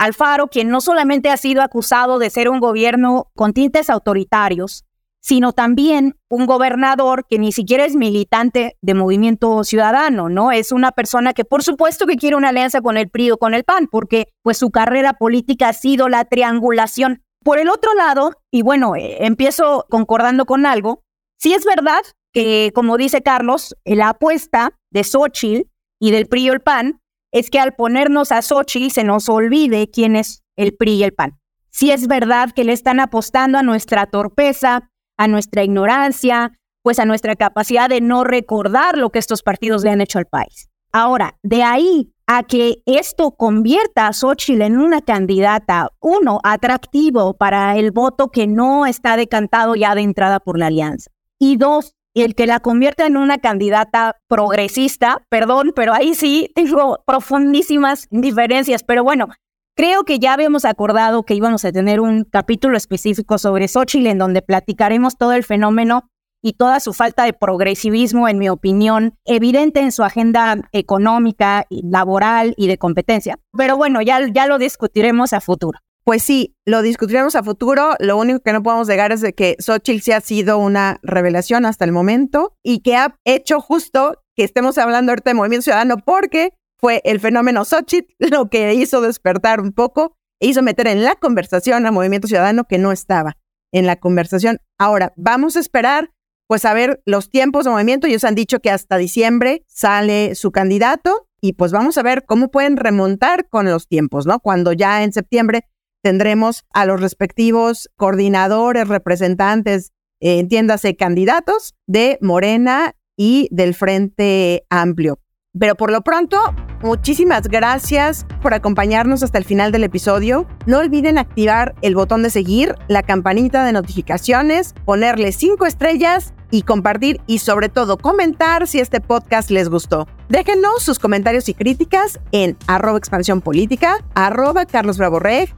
Alfaro, 0.00 0.48
quien 0.48 0.70
no 0.70 0.80
solamente 0.80 1.28
ha 1.28 1.36
sido 1.36 1.60
acusado 1.60 2.18
de 2.18 2.30
ser 2.30 2.48
un 2.48 2.58
gobierno 2.58 3.30
con 3.36 3.52
tintes 3.52 3.90
autoritarios, 3.90 4.86
sino 5.20 5.52
también 5.52 6.16
un 6.30 6.46
gobernador 6.46 7.26
que 7.28 7.38
ni 7.38 7.52
siquiera 7.52 7.84
es 7.84 7.94
militante 7.94 8.78
de 8.80 8.94
movimiento 8.94 9.62
ciudadano, 9.62 10.30
¿no? 10.30 10.52
Es 10.52 10.72
una 10.72 10.92
persona 10.92 11.34
que 11.34 11.44
por 11.44 11.62
supuesto 11.62 12.06
que 12.06 12.16
quiere 12.16 12.34
una 12.34 12.48
alianza 12.48 12.80
con 12.80 12.96
el 12.96 13.10
PRI 13.10 13.32
o 13.32 13.36
con 13.36 13.52
el 13.52 13.62
PAN, 13.62 13.88
porque 13.92 14.28
pues 14.42 14.56
su 14.56 14.70
carrera 14.70 15.12
política 15.12 15.68
ha 15.68 15.72
sido 15.74 16.08
la 16.08 16.24
triangulación. 16.24 17.22
Por 17.44 17.58
el 17.58 17.68
otro 17.68 17.92
lado, 17.92 18.32
y 18.50 18.62
bueno, 18.62 18.96
eh, 18.96 19.26
empiezo 19.26 19.84
concordando 19.90 20.46
con 20.46 20.64
algo, 20.64 21.04
sí 21.38 21.52
es 21.52 21.66
verdad 21.66 22.00
que, 22.32 22.72
como 22.74 22.96
dice 22.96 23.20
Carlos, 23.20 23.76
la 23.84 24.08
apuesta 24.08 24.78
de 24.90 25.04
Xochitl 25.04 25.68
y 26.00 26.10
del 26.10 26.26
PRI 26.26 26.48
o 26.48 26.52
el 26.54 26.60
PAN 26.62 27.02
es 27.32 27.50
que 27.50 27.58
al 27.58 27.74
ponernos 27.74 28.32
a 28.32 28.42
Xochitl 28.42 28.90
se 28.90 29.04
nos 29.04 29.28
olvide 29.28 29.90
quién 29.90 30.16
es 30.16 30.42
el 30.56 30.76
PRI 30.76 30.92
y 30.94 31.04
el 31.04 31.12
PAN. 31.12 31.38
Sí 31.70 31.90
es 31.90 32.08
verdad 32.08 32.50
que 32.50 32.64
le 32.64 32.72
están 32.72 33.00
apostando 33.00 33.58
a 33.58 33.62
nuestra 33.62 34.06
torpeza, 34.06 34.90
a 35.16 35.28
nuestra 35.28 35.62
ignorancia, 35.62 36.52
pues 36.82 36.98
a 36.98 37.04
nuestra 37.04 37.36
capacidad 37.36 37.88
de 37.88 38.00
no 38.00 38.24
recordar 38.24 38.98
lo 38.98 39.10
que 39.10 39.18
estos 39.18 39.42
partidos 39.42 39.84
le 39.84 39.90
han 39.90 40.00
hecho 40.00 40.18
al 40.18 40.26
país. 40.26 40.68
Ahora, 40.92 41.38
de 41.42 41.62
ahí 41.62 42.12
a 42.26 42.42
que 42.42 42.82
esto 42.86 43.32
convierta 43.32 44.06
a 44.06 44.12
Xochitl 44.12 44.62
en 44.62 44.78
una 44.78 45.00
candidata, 45.00 45.88
uno, 46.00 46.40
atractivo 46.42 47.34
para 47.34 47.76
el 47.76 47.90
voto 47.90 48.28
que 48.28 48.46
no 48.46 48.86
está 48.86 49.16
decantado 49.16 49.74
ya 49.74 49.94
de 49.94 50.02
entrada 50.02 50.40
por 50.40 50.58
la 50.58 50.66
alianza. 50.66 51.10
Y 51.38 51.56
dos, 51.56 51.94
el 52.14 52.34
que 52.34 52.46
la 52.46 52.60
convierta 52.60 53.06
en 53.06 53.16
una 53.16 53.38
candidata 53.38 54.16
progresista, 54.28 55.22
perdón, 55.28 55.72
pero 55.74 55.94
ahí 55.94 56.14
sí 56.14 56.50
tengo 56.54 57.02
profundísimas 57.06 58.06
diferencias, 58.10 58.82
pero 58.82 59.04
bueno, 59.04 59.28
Creo 59.76 60.04
que 60.04 60.18
ya 60.18 60.34
habíamos 60.34 60.66
acordado 60.66 61.22
que 61.22 61.34
íbamos 61.34 61.64
a 61.64 61.72
tener 61.72 62.00
un 62.00 62.24
capítulo 62.24 62.76
específico 62.76 63.38
sobre 63.38 63.66
Xochitl 63.66 64.08
en 64.08 64.18
donde 64.18 64.42
platicaremos 64.42 65.16
todo 65.16 65.32
el 65.32 65.42
fenómeno 65.42 66.10
y 66.42 66.54
toda 66.54 66.80
su 66.80 66.92
falta 66.92 67.24
de 67.24 67.32
progresivismo, 67.32 68.28
en 68.28 68.38
mi 68.38 68.50
opinión, 68.50 69.14
evidente 69.24 69.80
en 69.80 69.92
su 69.92 70.02
agenda 70.02 70.56
económica, 70.72 71.66
laboral 71.70 72.52
y 72.58 72.66
de 72.66 72.78
competencia. 72.78 73.38
Pero 73.56 73.76
bueno, 73.76 74.02
ya, 74.02 74.20
ya 74.30 74.46
lo 74.46 74.58
discutiremos 74.58 75.32
a 75.32 75.40
futuro. 75.40 75.78
Pues 76.10 76.24
sí, 76.24 76.56
lo 76.66 76.82
discutiremos 76.82 77.36
a 77.36 77.44
futuro. 77.44 77.94
Lo 78.00 78.16
único 78.16 78.40
que 78.40 78.52
no 78.52 78.64
podemos 78.64 78.88
negar 78.88 79.12
es 79.12 79.20
de 79.20 79.32
que 79.32 79.54
Xochitl 79.60 80.00
sí 80.00 80.10
ha 80.10 80.20
sido 80.20 80.58
una 80.58 80.98
revelación 81.04 81.64
hasta 81.64 81.84
el 81.84 81.92
momento 81.92 82.56
y 82.64 82.80
que 82.80 82.96
ha 82.96 83.16
hecho 83.24 83.60
justo 83.60 84.20
que 84.34 84.42
estemos 84.42 84.76
hablando 84.76 85.12
ahorita 85.12 85.30
de 85.30 85.34
Movimiento 85.34 85.62
Ciudadano 85.62 85.98
porque 85.98 86.52
fue 86.80 87.00
el 87.04 87.20
fenómeno 87.20 87.64
Xochitl 87.64 88.12
lo 88.28 88.50
que 88.50 88.74
hizo 88.74 89.00
despertar 89.02 89.60
un 89.60 89.70
poco 89.70 90.16
e 90.40 90.48
hizo 90.48 90.62
meter 90.62 90.88
en 90.88 91.04
la 91.04 91.14
conversación 91.14 91.86
a 91.86 91.92
Movimiento 91.92 92.26
Ciudadano 92.26 92.64
que 92.64 92.78
no 92.78 92.90
estaba 92.90 93.36
en 93.70 93.86
la 93.86 93.94
conversación. 93.94 94.58
Ahora, 94.78 95.12
vamos 95.14 95.54
a 95.54 95.60
esperar 95.60 96.10
pues 96.48 96.64
a 96.64 96.74
ver 96.74 97.00
los 97.06 97.30
tiempos 97.30 97.66
de 97.66 97.70
movimiento. 97.70 98.08
Ellos 98.08 98.24
han 98.24 98.34
dicho 98.34 98.58
que 98.58 98.72
hasta 98.72 98.96
diciembre 98.96 99.62
sale 99.68 100.34
su 100.34 100.50
candidato 100.50 101.28
y 101.40 101.52
pues 101.52 101.70
vamos 101.70 101.98
a 101.98 102.02
ver 102.02 102.24
cómo 102.26 102.50
pueden 102.50 102.76
remontar 102.76 103.48
con 103.48 103.66
los 103.66 103.86
tiempos, 103.86 104.26
¿no? 104.26 104.40
Cuando 104.40 104.72
ya 104.72 105.04
en 105.04 105.12
septiembre 105.12 105.66
tendremos 106.02 106.64
a 106.72 106.86
los 106.86 107.00
respectivos 107.00 107.90
coordinadores, 107.96 108.88
representantes, 108.88 109.92
eh, 110.20 110.38
entiéndase, 110.38 110.96
candidatos 110.96 111.74
de 111.86 112.18
Morena 112.20 112.94
y 113.16 113.48
del 113.50 113.74
Frente 113.74 114.64
Amplio. 114.70 115.18
Pero 115.58 115.74
por 115.74 115.90
lo 115.90 116.02
pronto, 116.02 116.38
muchísimas 116.80 117.48
gracias 117.48 118.24
por 118.40 118.54
acompañarnos 118.54 119.24
hasta 119.24 119.38
el 119.38 119.44
final 119.44 119.72
del 119.72 119.82
episodio. 119.82 120.46
No 120.66 120.78
olviden 120.78 121.18
activar 121.18 121.74
el 121.82 121.96
botón 121.96 122.22
de 122.22 122.30
seguir, 122.30 122.76
la 122.86 123.02
campanita 123.02 123.64
de 123.64 123.72
notificaciones, 123.72 124.74
ponerle 124.84 125.32
cinco 125.32 125.66
estrellas 125.66 126.34
y 126.52 126.62
compartir 126.62 127.20
y 127.26 127.38
sobre 127.38 127.68
todo 127.68 127.96
comentar 127.96 128.68
si 128.68 128.78
este 128.78 129.00
podcast 129.00 129.50
les 129.50 129.68
gustó. 129.68 130.06
Déjenos 130.28 130.84
sus 130.84 131.00
comentarios 131.00 131.48
y 131.48 131.54
críticas 131.54 132.20
en 132.30 132.56
arroba 132.68 132.98
expansión 132.98 133.40
política, 133.40 133.96
arroba 134.14 134.66
Carlos 134.66 135.00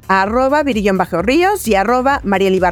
arroba 0.08 0.62
Virillón 0.62 0.96
Bajo 0.96 1.20
Ríos 1.20 1.68
y 1.68 1.74
arroba 1.74 2.20
Mariel. 2.24 2.62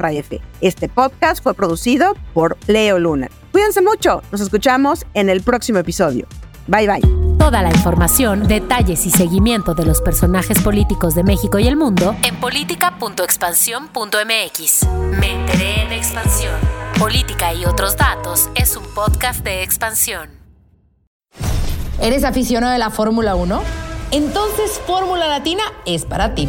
Este 0.62 0.88
podcast 0.88 1.42
fue 1.42 1.52
producido 1.52 2.14
por 2.32 2.56
Leo 2.66 2.98
Luna. 2.98 3.28
Cuídense 3.52 3.82
mucho, 3.82 4.22
nos 4.32 4.40
escuchamos 4.40 5.04
en 5.12 5.28
el 5.28 5.42
próximo 5.42 5.78
episodio. 5.78 6.26
Bye 6.70 6.86
bye. 6.86 7.02
Toda 7.36 7.62
la 7.62 7.70
información, 7.70 8.46
detalles 8.46 9.04
y 9.04 9.10
seguimiento 9.10 9.74
de 9.74 9.84
los 9.84 10.00
personajes 10.00 10.62
políticos 10.62 11.16
de 11.16 11.24
México 11.24 11.58
y 11.58 11.66
el 11.66 11.74
mundo 11.74 12.14
en 12.22 12.36
política.expansión.mx. 12.36 14.86
Me 15.18 15.32
enteré 15.32 15.82
en 15.82 15.90
expansión. 15.90 16.54
Política 16.96 17.52
y 17.54 17.64
otros 17.64 17.96
datos 17.96 18.50
es 18.54 18.76
un 18.76 18.84
podcast 18.94 19.42
de 19.42 19.64
expansión. 19.64 20.30
¿Eres 22.00 22.22
aficionado 22.22 22.72
de 22.72 22.78
la 22.78 22.90
Fórmula 22.90 23.34
1? 23.34 23.60
Entonces 24.12 24.80
Fórmula 24.86 25.26
Latina 25.26 25.64
es 25.86 26.04
para 26.04 26.36
ti. 26.36 26.48